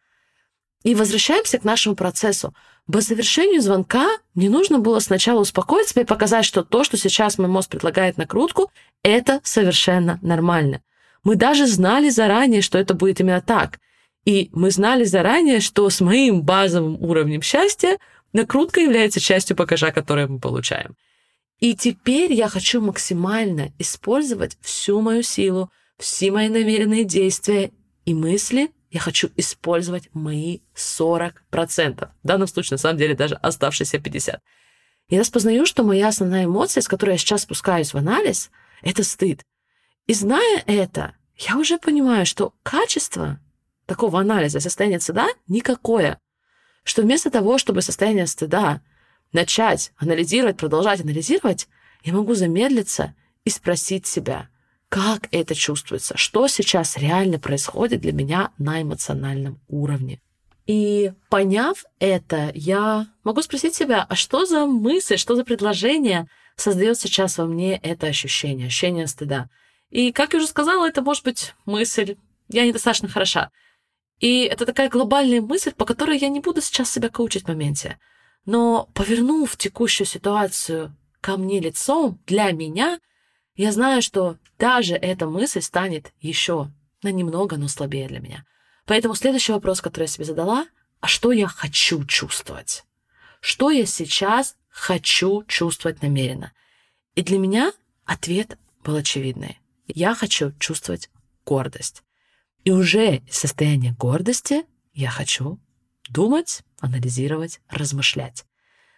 И 0.82 0.94
возвращаемся 0.94 1.58
к 1.58 1.64
нашему 1.64 1.94
процессу. 1.94 2.54
По 2.90 3.00
завершению 3.00 3.60
звонка 3.60 4.08
мне 4.34 4.50
нужно 4.50 4.78
было 4.78 4.98
сначала 4.98 5.40
успокоить 5.40 5.88
себя 5.88 6.02
и 6.02 6.06
показать, 6.06 6.44
что 6.44 6.64
то, 6.64 6.84
что 6.84 6.96
сейчас 6.96 7.38
мой 7.38 7.48
мозг 7.48 7.70
предлагает 7.70 8.16
накрутку, 8.16 8.70
это 9.02 9.40
совершенно 9.44 10.18
нормально. 10.22 10.82
Мы 11.22 11.36
даже 11.36 11.66
знали 11.66 12.08
заранее, 12.10 12.62
что 12.62 12.78
это 12.78 12.94
будет 12.94 13.20
именно 13.20 13.40
так— 13.40 13.78
и 14.24 14.50
мы 14.52 14.70
знали 14.70 15.04
заранее, 15.04 15.60
что 15.60 15.88
с 15.88 16.00
моим 16.00 16.42
базовым 16.42 17.02
уровнем 17.02 17.42
счастья 17.42 17.98
накрутка 18.32 18.80
является 18.80 19.20
частью 19.20 19.56
багажа, 19.56 19.92
который 19.92 20.26
мы 20.28 20.38
получаем. 20.38 20.94
И 21.58 21.74
теперь 21.74 22.32
я 22.32 22.48
хочу 22.48 22.80
максимально 22.80 23.72
использовать 23.78 24.56
всю 24.60 25.00
мою 25.00 25.22
силу, 25.22 25.70
все 25.98 26.30
мои 26.30 26.48
намеренные 26.48 27.04
действия 27.04 27.70
и 28.04 28.14
мысли. 28.14 28.70
Я 28.90 29.00
хочу 29.00 29.30
использовать 29.36 30.08
мои 30.12 30.60
40%. 30.74 31.32
В 32.22 32.26
данном 32.26 32.48
случае, 32.48 32.74
на 32.74 32.78
самом 32.78 32.98
деле, 32.98 33.14
даже 33.14 33.36
оставшиеся 33.36 33.98
50%. 33.98 34.40
Я 35.08 35.18
распознаю, 35.20 35.66
что 35.66 35.82
моя 35.82 36.08
основная 36.08 36.44
эмоция, 36.44 36.82
с 36.82 36.88
которой 36.88 37.12
я 37.12 37.18
сейчас 37.18 37.42
спускаюсь 37.42 37.94
в 37.94 37.96
анализ, 37.96 38.50
это 38.82 39.02
стыд. 39.02 39.42
И 40.06 40.14
зная 40.14 40.62
это, 40.66 41.14
я 41.36 41.56
уже 41.56 41.78
понимаю, 41.78 42.26
что 42.26 42.54
качество 42.62 43.40
такого 43.86 44.20
анализа 44.20 44.60
состояния 44.60 45.00
стыда 45.00 45.28
никакое. 45.46 46.20
Что 46.84 47.02
вместо 47.02 47.30
того, 47.30 47.58
чтобы 47.58 47.82
состояние 47.82 48.26
стыда 48.26 48.82
начать 49.32 49.92
анализировать, 49.96 50.56
продолжать 50.56 51.00
анализировать, 51.00 51.68
я 52.02 52.12
могу 52.12 52.34
замедлиться 52.34 53.14
и 53.44 53.50
спросить 53.50 54.06
себя, 54.06 54.49
как 54.90 55.28
это 55.30 55.54
чувствуется, 55.54 56.16
что 56.16 56.48
сейчас 56.48 56.98
реально 56.98 57.38
происходит 57.38 58.00
для 58.00 58.12
меня 58.12 58.50
на 58.58 58.82
эмоциональном 58.82 59.60
уровне. 59.68 60.20
И 60.66 61.12
поняв 61.30 61.84
это, 62.00 62.50
я 62.54 63.06
могу 63.22 63.40
спросить 63.42 63.74
себя, 63.74 64.04
а 64.08 64.16
что 64.16 64.44
за 64.46 64.66
мысль, 64.66 65.16
что 65.16 65.36
за 65.36 65.44
предложение 65.44 66.28
создает 66.56 66.98
сейчас 66.98 67.38
во 67.38 67.46
мне 67.46 67.76
это 67.76 68.08
ощущение, 68.08 68.66
ощущение 68.66 69.06
стыда. 69.06 69.48
И, 69.90 70.10
как 70.10 70.32
я 70.32 70.38
уже 70.38 70.48
сказала, 70.48 70.88
это 70.88 71.02
может 71.02 71.24
быть 71.24 71.54
мысль, 71.66 72.16
я 72.48 72.66
недостаточно 72.66 73.08
хороша. 73.08 73.50
И 74.18 74.42
это 74.42 74.66
такая 74.66 74.88
глобальная 74.88 75.40
мысль, 75.40 75.72
по 75.72 75.84
которой 75.84 76.18
я 76.18 76.28
не 76.28 76.40
буду 76.40 76.60
сейчас 76.60 76.90
себя 76.90 77.08
коучить 77.10 77.44
в 77.44 77.48
моменте. 77.48 77.98
Но 78.44 78.88
повернув 78.92 79.56
текущую 79.56 80.06
ситуацию 80.06 80.96
ко 81.20 81.36
мне 81.36 81.60
лицом, 81.60 82.20
для 82.26 82.50
меня, 82.50 82.98
я 83.54 83.72
знаю, 83.72 84.02
что 84.02 84.36
даже 84.58 84.94
эта 84.94 85.26
мысль 85.26 85.60
станет 85.60 86.12
еще 86.20 86.70
на 87.02 87.10
немного, 87.10 87.56
но 87.56 87.68
слабее 87.68 88.08
для 88.08 88.20
меня. 88.20 88.44
Поэтому 88.86 89.14
следующий 89.14 89.52
вопрос, 89.52 89.80
который 89.80 90.04
я 90.04 90.08
себе 90.08 90.24
задала, 90.24 90.66
а 91.00 91.06
что 91.06 91.32
я 91.32 91.46
хочу 91.46 92.04
чувствовать? 92.04 92.84
Что 93.40 93.70
я 93.70 93.86
сейчас 93.86 94.56
хочу 94.68 95.44
чувствовать 95.44 96.02
намеренно? 96.02 96.52
И 97.14 97.22
для 97.22 97.38
меня 97.38 97.72
ответ 98.04 98.58
был 98.84 98.96
очевидный. 98.96 99.60
Я 99.86 100.14
хочу 100.14 100.52
чувствовать 100.58 101.10
гордость. 101.44 102.02
И 102.64 102.70
уже 102.70 103.18
из 103.18 103.36
состояния 103.36 103.94
гордости 103.98 104.64
я 104.92 105.10
хочу 105.10 105.58
думать, 106.08 106.62
анализировать, 106.80 107.60
размышлять. 107.68 108.44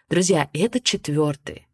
Друзья, 0.09 0.49
это 0.53 0.79
четвертый 0.79 1.67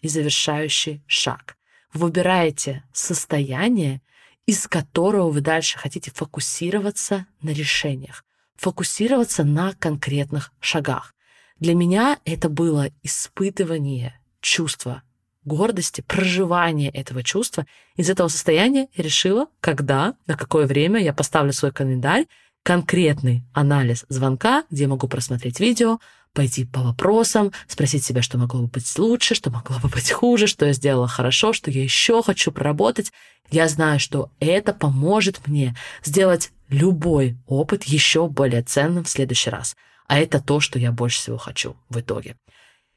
и 0.00 0.08
завершающий 0.08 1.02
шаг. 1.06 1.57
Вы 1.92 2.06
выбираете 2.06 2.84
состояние, 2.92 4.02
из 4.46 4.66
которого 4.66 5.30
вы 5.30 5.40
дальше 5.40 5.78
хотите 5.78 6.10
фокусироваться 6.10 7.26
на 7.42 7.50
решениях, 7.50 8.24
фокусироваться 8.56 9.44
на 9.44 9.74
конкретных 9.74 10.52
шагах. 10.60 11.14
Для 11.58 11.74
меня 11.74 12.18
это 12.24 12.48
было 12.48 12.90
испытывание 13.02 14.18
чувства 14.40 15.02
гордости, 15.48 16.02
проживание 16.02 16.90
этого 16.90 17.24
чувства. 17.24 17.66
Из 17.96 18.08
этого 18.08 18.28
состояния 18.28 18.88
я 18.94 19.02
решила, 19.02 19.46
когда, 19.60 20.14
на 20.26 20.36
какое 20.36 20.66
время 20.66 21.00
я 21.00 21.12
поставлю 21.12 21.52
свой 21.52 21.72
календарь, 21.72 22.26
конкретный 22.62 23.44
анализ 23.52 24.04
звонка, 24.08 24.64
где 24.70 24.82
я 24.82 24.88
могу 24.88 25.08
просмотреть 25.08 25.58
видео, 25.58 25.98
пойти 26.38 26.64
по 26.64 26.82
вопросам, 26.82 27.50
спросить 27.66 28.04
себя, 28.04 28.22
что 28.22 28.38
могло 28.38 28.60
бы 28.60 28.68
быть 28.68 28.96
лучше, 28.96 29.34
что 29.34 29.50
могло 29.50 29.80
бы 29.80 29.88
быть 29.88 30.12
хуже, 30.12 30.46
что 30.46 30.66
я 30.66 30.72
сделала 30.72 31.08
хорошо, 31.08 31.52
что 31.52 31.68
я 31.68 31.82
еще 31.82 32.22
хочу 32.22 32.52
проработать. 32.52 33.10
Я 33.50 33.66
знаю, 33.66 33.98
что 33.98 34.30
это 34.38 34.72
поможет 34.72 35.48
мне 35.48 35.74
сделать 36.04 36.52
любой 36.68 37.36
опыт 37.48 37.82
еще 37.82 38.28
более 38.28 38.62
ценным 38.62 39.02
в 39.02 39.08
следующий 39.08 39.50
раз. 39.50 39.74
А 40.06 40.20
это 40.20 40.40
то, 40.40 40.60
что 40.60 40.78
я 40.78 40.92
больше 40.92 41.18
всего 41.18 41.38
хочу 41.38 41.74
в 41.88 41.98
итоге. 41.98 42.36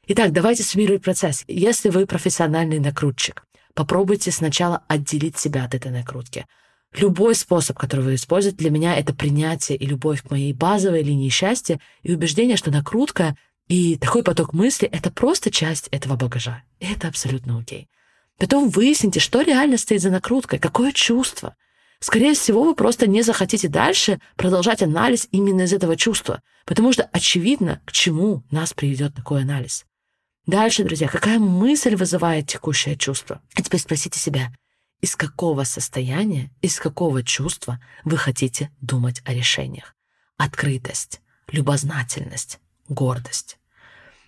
Итак, 0.06 0.30
давайте 0.30 0.62
суммировать 0.62 1.02
процесс. 1.02 1.42
Если 1.48 1.88
вы 1.88 2.06
профессиональный 2.06 2.78
накрутчик, 2.78 3.42
попробуйте 3.74 4.30
сначала 4.30 4.84
отделить 4.86 5.36
себя 5.36 5.64
от 5.64 5.74
этой 5.74 5.90
накрутки. 5.90 6.46
Любой 6.94 7.34
способ, 7.34 7.78
который 7.78 8.04
вы 8.04 8.14
используете, 8.16 8.58
для 8.58 8.70
меня 8.70 8.96
это 8.96 9.14
принятие 9.14 9.78
и 9.78 9.86
любовь 9.86 10.22
к 10.22 10.30
моей 10.30 10.52
базовой 10.52 11.02
линии 11.02 11.30
счастья 11.30 11.80
и 12.02 12.12
убеждение, 12.12 12.56
что 12.56 12.70
накрутка 12.70 13.36
и 13.68 13.96
такой 13.96 14.22
поток 14.22 14.52
мысли— 14.52 14.88
это 14.92 15.10
просто 15.10 15.50
часть 15.50 15.88
этого 15.88 16.16
багажа. 16.16 16.62
И 16.80 16.86
это 16.86 17.08
абсолютно 17.08 17.58
окей. 17.58 17.88
Потом 18.38 18.68
выясните, 18.68 19.20
что 19.20 19.40
реально 19.40 19.78
стоит 19.78 20.02
за 20.02 20.10
накруткой, 20.10 20.58
какое 20.58 20.92
чувство. 20.92 21.56
Скорее 22.00 22.34
всего, 22.34 22.64
вы 22.64 22.74
просто 22.74 23.06
не 23.06 23.22
захотите 23.22 23.68
дальше 23.68 24.20
продолжать 24.36 24.82
анализ 24.82 25.28
именно 25.30 25.62
из 25.62 25.72
этого 25.72 25.96
чувства, 25.96 26.42
потому 26.66 26.92
что 26.92 27.04
очевидно, 27.12 27.80
к 27.86 27.92
чему 27.92 28.42
нас 28.50 28.74
приведет 28.74 29.14
такой 29.14 29.42
анализ. 29.42 29.86
Дальше, 30.46 30.82
друзья, 30.82 31.06
какая 31.06 31.38
мысль 31.38 31.94
вызывает 31.94 32.48
текущее 32.48 32.96
чувство? 32.96 33.40
А 33.54 33.62
теперь 33.62 33.80
спросите 33.80 34.18
себя, 34.18 34.52
из 35.02 35.16
какого 35.16 35.64
состояния, 35.64 36.50
из 36.62 36.78
какого 36.78 37.22
чувства 37.22 37.80
вы 38.04 38.16
хотите 38.16 38.70
думать 38.80 39.20
о 39.24 39.34
решениях? 39.34 39.94
Открытость, 40.38 41.20
любознательность, 41.48 42.60
гордость. 42.88 43.58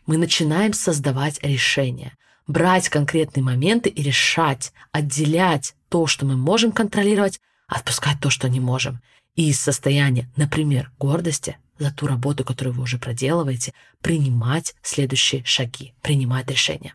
Мы 0.05 0.19
начинаем 0.19 0.75
создавать 0.75 1.43
решения, 1.43 2.17
брать 2.49 2.89
конкретные 2.89 3.43
моменты 3.43 3.89
и 3.89 4.03
решать, 4.03 4.73
отделять 4.91 5.75
то, 5.89 6.07
что 6.07 6.27
мы 6.27 6.37
можем 6.37 6.73
контролировать, 6.73 7.41
отпускать 7.69 8.21
то, 8.21 8.29
что 8.29 8.49
не 8.49 8.61
можем. 8.61 9.01
И 9.37 9.51
из 9.51 9.61
состояния, 9.61 10.29
например, 10.37 10.91
гордости 10.99 11.57
за 11.79 11.93
ту 11.93 12.09
работу, 12.09 12.45
которую 12.45 12.75
вы 12.75 12.83
уже 12.83 12.99
проделываете, 12.99 13.73
принимать 14.01 14.75
следующие 14.83 15.45
шаги, 15.45 15.95
принимать 16.03 16.51
решения. 16.51 16.95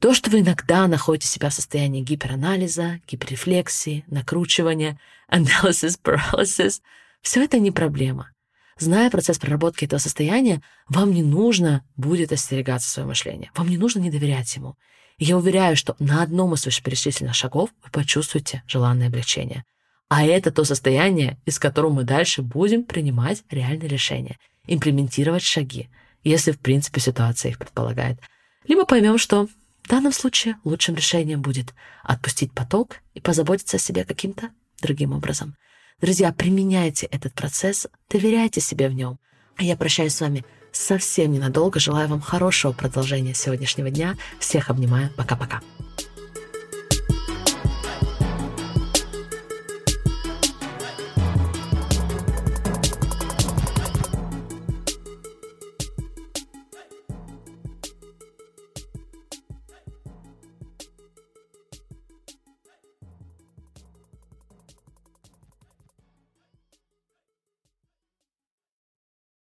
То, 0.00 0.14
что 0.14 0.30
вы 0.30 0.40
иногда 0.40 0.86
находите 0.86 1.26
себя 1.26 1.50
в 1.50 1.54
состоянии 1.54 2.02
гиперанализа, 2.02 3.00
гиперрефлексии, 3.08 4.04
накручивания, 4.06 5.00
analysis 5.30 5.98
paralysis, 6.00 6.80
все 7.20 7.42
это 7.42 7.58
не 7.58 7.72
проблема. 7.72 8.30
Зная 8.78 9.10
процесс 9.10 9.38
проработки 9.38 9.86
этого 9.86 9.98
состояния, 9.98 10.62
вам 10.88 11.12
не 11.12 11.24
нужно 11.24 11.84
будет 11.96 12.30
остерегаться 12.30 12.88
своего 12.88 13.08
мышления. 13.08 13.50
Вам 13.56 13.68
не 13.68 13.76
нужно 13.76 13.98
не 13.98 14.10
доверять 14.10 14.54
ему. 14.54 14.76
И 15.16 15.24
я 15.24 15.36
уверяю, 15.36 15.76
что 15.76 15.96
на 15.98 16.22
одном 16.22 16.54
из 16.54 16.64
вышеперечисленных 16.64 17.34
шагов 17.34 17.70
вы 17.84 17.90
почувствуете 17.90 18.62
желанное 18.68 19.08
облегчение. 19.08 19.64
А 20.08 20.24
это 20.24 20.52
то 20.52 20.62
состояние, 20.62 21.38
из 21.44 21.58
которого 21.58 21.92
мы 21.92 22.04
дальше 22.04 22.42
будем 22.42 22.84
принимать 22.84 23.42
реальные 23.50 23.88
решения, 23.88 24.38
имплементировать 24.68 25.42
шаги, 25.42 25.88
если 26.22 26.52
в 26.52 26.60
принципе 26.60 27.00
ситуация 27.00 27.50
их 27.50 27.58
предполагает. 27.58 28.20
Либо 28.68 28.84
поймем, 28.86 29.18
что 29.18 29.48
в 29.88 29.90
данном 29.90 30.12
случае 30.12 30.56
лучшим 30.64 30.96
решением 30.96 31.40
будет 31.40 31.72
отпустить 32.04 32.52
поток 32.52 32.96
и 33.14 33.22
позаботиться 33.22 33.78
о 33.78 33.80
себе 33.80 34.04
каким-то 34.04 34.50
другим 34.82 35.12
образом. 35.12 35.56
Друзья, 35.98 36.30
применяйте 36.30 37.06
этот 37.06 37.32
процесс, 37.32 37.86
доверяйте 38.10 38.60
себе 38.60 38.90
в 38.90 38.92
нем. 38.92 39.18
А 39.56 39.62
я 39.62 39.78
прощаюсь 39.78 40.14
с 40.14 40.20
вами 40.20 40.44
совсем 40.72 41.32
ненадолго. 41.32 41.80
Желаю 41.80 42.06
вам 42.06 42.20
хорошего 42.20 42.72
продолжения 42.72 43.32
сегодняшнего 43.32 43.88
дня. 43.88 44.18
Всех 44.38 44.68
обнимаю. 44.68 45.08
Пока-пока. 45.16 45.62